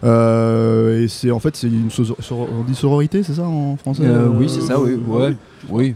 Euh, 0.04 1.02
et 1.04 1.08
c'est 1.08 1.32
en 1.32 1.40
fait 1.40 1.56
c'est 1.56 1.68
une 1.68 1.90
so- 1.90 2.04
soro- 2.22 2.48
on 2.60 2.64
dit 2.64 2.76
sororité, 2.76 3.24
c'est 3.24 3.34
ça 3.36 3.44
en 3.44 3.76
français 3.78 4.04
Euh, 4.04 4.26
Euh, 4.26 4.30
oui, 4.36 4.50
c'est 4.50 4.62
ça, 4.62 4.80
oui. 4.80 5.00
Ouais. 5.08 5.36
Oui. 5.70 5.96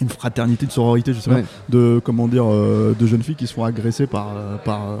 Une 0.00 0.08
fraternité 0.08 0.66
de 0.66 0.72
sororité, 0.72 1.12
je 1.12 1.20
sais 1.20 1.30
pas, 1.30 1.40
de 1.68 2.00
comment 2.02 2.26
dire, 2.28 2.44
euh, 2.46 2.94
de 2.98 3.06
jeunes 3.06 3.22
filles 3.22 3.34
qui 3.34 3.46
se 3.46 3.52
font 3.54 3.64
agresser 3.64 4.06
par 4.06 4.28
euh, 4.36 4.56
par 4.64 4.80
euh, 4.92 4.96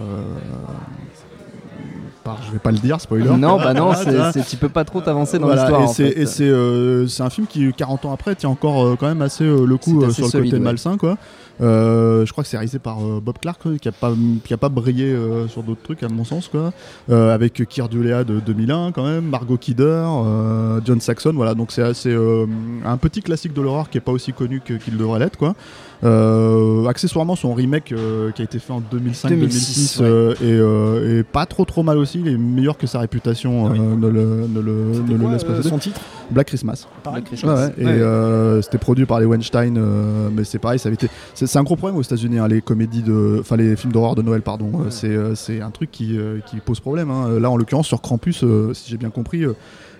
par, 2.22 2.42
je 2.46 2.52
vais 2.52 2.58
pas 2.58 2.70
le 2.70 2.78
dire, 2.78 3.00
spoiler. 3.00 3.24
Non, 3.30 3.56
bah 3.56 3.72
non, 3.72 3.92
c'est- 4.32 4.44
tu 4.46 4.56
peux 4.56 4.68
pas 4.68 4.84
trop 4.84 5.00
t'avancer 5.00 5.38
dans 5.38 5.46
Voilà, 5.46 5.62
l'histoire. 5.80 5.82
et 6.00 6.26
c'est 6.26 6.48
euh, 6.48 7.06
un 7.20 7.30
film 7.30 7.46
qui 7.46 7.72
40 7.72 8.04
ans 8.04 8.12
après 8.12 8.34
tient 8.34 8.50
encore 8.50 8.96
quand 8.98 9.06
même 9.08 9.22
assez 9.22 9.44
le 9.44 9.76
coup 9.78 10.00
sur 10.10 10.24
le 10.26 10.30
solide, 10.30 10.50
côté 10.50 10.56
ouais. 10.58 10.64
malsain 10.64 10.96
quoi 10.98 11.16
Euh, 11.60 12.24
je 12.24 12.32
crois 12.32 12.42
que 12.44 12.48
c'est 12.50 12.56
réalisé 12.56 12.78
par 12.78 12.98
euh, 13.04 13.20
Bob 13.22 13.36
Clark, 13.40 13.60
euh, 13.66 13.76
qui 13.76 13.88
a 13.88 13.92
pas, 13.92 14.12
qui 14.44 14.54
a 14.54 14.56
pas 14.56 14.68
brillé 14.68 15.06
euh, 15.06 15.46
sur 15.48 15.62
d'autres 15.62 15.82
trucs, 15.82 16.02
à 16.02 16.08
mon 16.08 16.24
sens, 16.24 16.48
quoi. 16.48 16.72
Avec 17.10 17.66
Keir 17.68 17.88
Dullea 17.88 18.24
de 18.24 18.40
2001, 18.40 18.92
quand 18.92 19.04
même, 19.04 19.24
Margot 19.24 19.56
Kidder, 19.56 20.06
John 20.84 21.00
Saxon, 21.00 21.32
voilà. 21.34 21.54
Donc 21.54 21.72
c'est 21.72 21.82
assez 21.82 22.14
un 22.84 22.96
petit 22.96 23.20
classique 23.22 23.52
de 23.52 23.60
l'horreur 23.60 23.90
qui 23.90 23.98
est 23.98 24.00
pas 24.00 24.12
aussi 24.12 24.32
connu 24.32 24.60
qu'il 24.60 24.96
devrait 24.96 25.18
l'être, 25.18 25.36
quoi. 25.36 25.54
Accessoirement, 26.88 27.36
son 27.36 27.54
remake 27.54 27.92
qui 28.34 28.42
a 28.42 28.44
été 28.44 28.58
fait 28.58 28.72
en 28.72 28.80
2005-2006 28.80 29.28
2006, 29.28 30.00
ouais. 30.00 30.06
est, 30.42 31.18
est 31.18 31.22
pas 31.24 31.46
trop 31.46 31.64
trop 31.64 31.82
mal 31.82 31.98
aussi. 31.98 32.20
Il 32.20 32.28
est 32.28 32.38
meilleur 32.38 32.78
que 32.78 32.86
sa 32.86 33.00
réputation 33.00 33.66
Oui. 33.66 33.78
ne 33.78 34.08
le, 34.08 34.46
ne 34.48 34.60
le, 34.60 34.94
C'était 34.94 35.12
ne 35.12 35.14
le 35.14 35.18
quoi, 35.24 35.32
laisse 35.32 35.44
précéder. 35.44 35.68
son 35.68 35.78
titre? 35.78 36.00
Black 36.30 36.46
Christmas. 36.46 36.86
Pareil. 37.02 37.22
Black 37.22 37.32
Ouais, 37.32 37.36
Christmas. 37.36 37.66
ouais. 37.68 37.72
Et 37.78 37.84
Ouais. 37.86 37.92
euh, 37.92 38.62
c'était 38.62 38.78
produit 38.78 39.06
par 39.06 39.20
les 39.20 39.26
Weinstein, 39.26 39.76
euh, 39.76 40.28
mais 40.32 40.44
c'est 40.44 40.58
pareil, 40.58 40.78
ça 40.78 40.88
avait 40.88 40.94
été. 40.94 41.08
C'est 41.34 41.56
un 41.58 41.62
gros 41.62 41.76
problème 41.76 41.98
aux 41.98 42.02
États-Unis, 42.02 42.38
hein, 42.38 42.48
les 42.48 42.60
comédies 42.60 43.02
de, 43.02 43.38
enfin 43.40 43.56
les 43.56 43.76
films 43.76 43.92
d'horreur 43.92 44.14
de 44.14 44.22
Noël, 44.22 44.42
pardon. 44.42 44.70
Euh, 44.86 44.90
C'est 44.90 45.08
euh, 45.60 45.64
un 45.66 45.70
truc 45.70 45.90
qui, 45.90 46.18
euh, 46.18 46.38
qui 46.46 46.56
pose 46.58 46.80
problème. 46.80 47.10
hein. 47.10 47.38
Là, 47.40 47.50
en 47.50 47.56
l'occurrence, 47.56 47.86
sur 47.88 48.00
Krampus, 48.00 48.44
euh, 48.44 48.72
si 48.74 48.90
j'ai 48.90 48.96
bien 48.96 49.10
compris. 49.10 49.44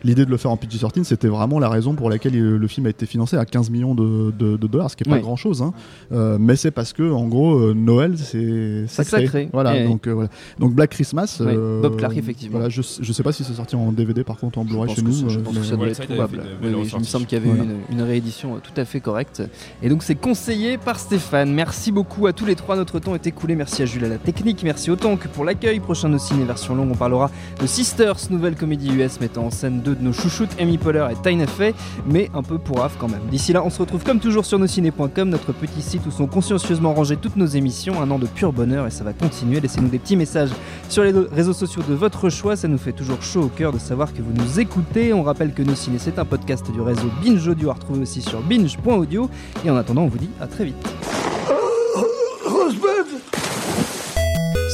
Euh, 0.04 0.08
L'idée 0.08 0.24
de 0.24 0.30
le 0.30 0.36
faire 0.36 0.50
en 0.50 0.56
PG-13, 0.56 1.04
c'était 1.04 1.28
vraiment 1.28 1.58
la 1.58 1.68
raison 1.68 1.94
pour 1.94 2.10
laquelle 2.10 2.34
il- 2.34 2.40
le 2.56 2.66
film 2.68 2.86
a 2.86 2.90
été 2.90 3.06
financé 3.06 3.36
à 3.36 3.44
15 3.44 3.70
millions 3.70 3.94
de, 3.94 4.32
de- 4.38 4.56
de 4.56 4.66
dollars, 4.66 4.90
ce 4.90 4.96
qui 4.96 5.04
est 5.06 5.10
pas 5.10 5.18
grand 5.18 5.36
chose. 5.36 5.64
mais 6.10 6.56
c'est 6.56 6.70
parce 6.70 6.92
que, 6.92 7.10
en 7.10 7.26
gros, 7.28 7.54
euh, 7.58 7.74
Noël, 7.74 8.16
c'est 8.18 8.86
sacré. 8.88 9.22
sacré. 9.24 9.48
Voilà, 9.52 9.76
Et- 9.78 9.84
donc, 9.86 10.06
euh, 10.06 10.12
voilà. 10.12 10.28
donc 10.58 10.74
Black 10.74 10.90
Christmas. 10.90 11.38
Euh, 11.40 11.80
Bob 11.82 11.96
Clark, 11.96 12.16
effectivement. 12.16 12.58
Voilà, 12.58 12.68
je, 12.68 12.82
je 13.00 13.12
sais 13.12 13.22
pas 13.22 13.32
si 13.32 13.44
c'est 13.44 13.52
sorti 13.54 13.76
en 13.76 13.92
DVD 13.92 14.24
par 14.24 14.36
contre 14.36 14.58
en 14.58 14.64
Blu-ray 14.64 14.94
chez 14.94 15.02
nous. 15.02 15.12
je 15.28 15.38
euh, 15.38 15.42
pense 15.42 15.56
que 15.58 15.64
ça 15.64 15.76
doit 15.76 15.88
être 15.88 16.04
probable. 16.06 16.42
Oui, 16.62 16.68
oui, 16.74 16.88
il 16.92 16.98
me 16.98 17.04
semble 17.04 17.26
qu'il 17.26 17.38
y 17.38 17.40
avait 17.40 17.50
Voilà. 17.50 17.64
eu 17.64 17.74
une, 17.90 17.98
une 17.98 18.02
réédition 18.02 18.54
euh, 18.56 18.58
tout 18.62 18.78
à 18.80 18.84
fait 18.84 19.00
correcte. 19.00 19.42
Et 19.82 19.88
donc 19.88 20.02
c'est 20.02 20.14
conseillé 20.14 20.78
par 20.78 20.98
Stéphane. 20.98 21.52
Merci 21.52 21.92
beaucoup 21.92 22.26
à 22.26 22.32
tous 22.32 22.46
les 22.46 22.54
trois. 22.54 22.76
Notre 22.76 22.98
temps 22.98 23.14
est 23.14 23.26
écoulé. 23.26 23.54
Merci 23.54 23.82
à 23.82 23.86
Jules 23.86 24.04
à 24.04 24.08
la 24.08 24.18
technique. 24.18 24.62
Merci 24.62 24.90
autant 24.90 25.16
que 25.16 25.28
pour 25.28 25.44
l'accueil. 25.44 25.80
Prochain 25.80 26.08
nos 26.08 26.18
ciné 26.18 26.44
version 26.44 26.74
longue, 26.74 26.90
on 26.92 26.96
parlera 26.96 27.30
de 27.60 27.66
Sisters, 27.66 28.16
nouvelle 28.30 28.54
comédie 28.56 28.90
US 28.92 29.20
mettant 29.20 29.46
en 29.46 29.50
scène 29.50 29.80
deux 29.80 29.89
de 29.94 30.02
nos 30.02 30.12
chouchoutes, 30.12 30.50
Amy 30.58 30.78
Poehler 30.78 31.06
et 31.10 31.28
Tyne 31.28 31.46
Fey, 31.46 31.74
mais 32.06 32.30
un 32.34 32.42
peu 32.42 32.58
pour 32.58 32.78
Raph 32.78 32.96
quand 32.98 33.08
même. 33.08 33.20
D'ici 33.30 33.52
là, 33.52 33.62
on 33.64 33.70
se 33.70 33.78
retrouve 33.78 34.04
comme 34.04 34.20
toujours 34.20 34.44
sur 34.44 34.58
nosciné.com, 34.58 35.28
notre 35.28 35.52
petit 35.52 35.82
site 35.82 36.06
où 36.06 36.10
sont 36.10 36.26
consciencieusement 36.26 36.94
rangées 36.94 37.16
toutes 37.16 37.36
nos 37.36 37.46
émissions. 37.46 38.00
Un 38.00 38.10
an 38.10 38.18
de 38.18 38.26
pur 38.26 38.52
bonheur 38.52 38.86
et 38.86 38.90
ça 38.90 39.04
va 39.04 39.12
continuer. 39.12 39.60
Laissez-nous 39.60 39.88
des 39.88 39.98
petits 39.98 40.16
messages 40.16 40.50
sur 40.88 41.02
les 41.02 41.12
réseaux 41.12 41.52
sociaux 41.52 41.82
de 41.88 41.94
votre 41.94 42.30
choix. 42.30 42.56
Ça 42.56 42.68
nous 42.68 42.78
fait 42.78 42.92
toujours 42.92 43.22
chaud 43.22 43.42
au 43.42 43.48
cœur 43.48 43.72
de 43.72 43.78
savoir 43.78 44.12
que 44.12 44.22
vous 44.22 44.32
nous 44.32 44.60
écoutez. 44.60 45.12
On 45.12 45.22
rappelle 45.22 45.52
que 45.52 45.62
Nos 45.62 45.74
Ciné, 45.74 45.98
c'est 45.98 46.18
un 46.18 46.24
podcast 46.24 46.70
du 46.70 46.80
réseau 46.80 47.10
Binge 47.22 47.46
Audio 47.46 47.70
à 47.70 47.74
retrouver 47.74 48.00
aussi 48.00 48.22
sur 48.22 48.40
binge.audio. 48.40 49.30
Et 49.64 49.70
en 49.70 49.76
attendant, 49.76 50.02
on 50.02 50.08
vous 50.08 50.18
dit 50.18 50.30
à 50.40 50.46
très 50.46 50.64
vite. 50.64 51.39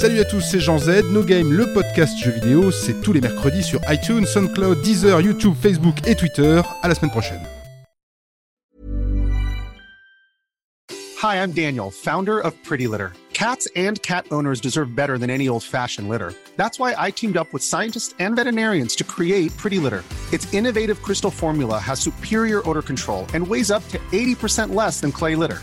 Salut 0.01 0.21
à 0.21 0.25
tous, 0.27 0.43
c'est 0.43 0.61
Jean 0.61 0.79
Z. 0.79 1.05
No 1.11 1.23
Game, 1.23 1.51
le 1.51 1.73
podcast 1.73 2.19
jeux 2.23 2.33
vidéo, 2.33 2.71
c'est 2.71 3.01
tous 3.01 3.15
les 3.15 3.23
mercredis 3.23 3.63
sur 3.63 3.81
iTunes, 3.89 4.27
SoundCloud, 4.27 4.83
Deezer, 4.83 5.23
YouTube, 5.23 5.55
Facebook 5.59 6.07
et 6.07 6.15
Twitter. 6.15 6.61
À 6.83 6.89
la 6.89 6.95
semaine 6.95 7.11
prochaine. 7.11 7.41
Hi, 11.23 11.37
I'm 11.43 11.53
Daniel, 11.53 11.91
founder 11.91 12.39
of 12.39 12.53
Pretty 12.63 12.87
Litter. 12.87 13.15
Cats 13.33 13.69
and 13.75 14.01
cat 14.03 14.27
owners 14.31 14.61
deserve 14.61 14.95
better 14.95 15.17
than 15.17 15.31
any 15.31 15.49
old 15.49 15.63
fashioned 15.63 16.11
litter. 16.11 16.35
That's 16.59 16.79
why 16.79 16.95
I 16.99 17.11
teamed 17.11 17.39
up 17.39 17.51
with 17.55 17.63
scientists 17.63 18.15
and 18.19 18.37
veterinarians 18.37 18.97
to 18.97 19.05
create 19.05 19.57
Pretty 19.57 19.79
Litter. 19.79 20.05
Its 20.31 20.53
innovative 20.53 21.01
crystal 21.01 21.31
formula 21.31 21.79
has 21.79 22.01
superior 22.01 22.61
odor 22.69 22.83
control 22.83 23.25
and 23.33 23.47
weighs 23.47 23.71
up 23.71 23.87
to 23.89 23.99
80% 24.13 24.75
less 24.75 25.01
than 25.01 25.11
clay 25.11 25.37
litter. 25.37 25.63